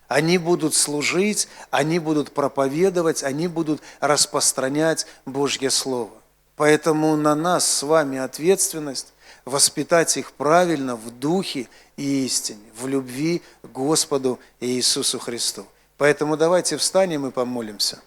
Они 0.09 0.38
будут 0.38 0.74
служить, 0.74 1.49
они 1.70 1.99
будут 1.99 2.32
проповедовать, 2.32 3.22
они 3.22 3.47
будут 3.47 3.80
распространять 4.01 5.07
Божье 5.24 5.70
Слово. 5.70 6.11
Поэтому 6.57 7.16
на 7.16 7.34
нас 7.34 7.66
с 7.66 7.82
вами 7.82 8.18
ответственность 8.18 9.12
воспитать 9.45 10.16
их 10.16 10.32
правильно 10.32 10.97
в 10.97 11.11
духе 11.11 11.68
и 12.03 12.24
истине, 12.26 12.59
в 12.76 12.88
любви 12.88 13.42
к 13.62 13.66
Господу 13.68 14.40
Иисусу 14.61 15.18
Христу. 15.18 15.66
Поэтому 15.98 16.36
давайте 16.36 16.76
встанем 16.76 17.26
и 17.26 17.30
помолимся. 17.30 18.03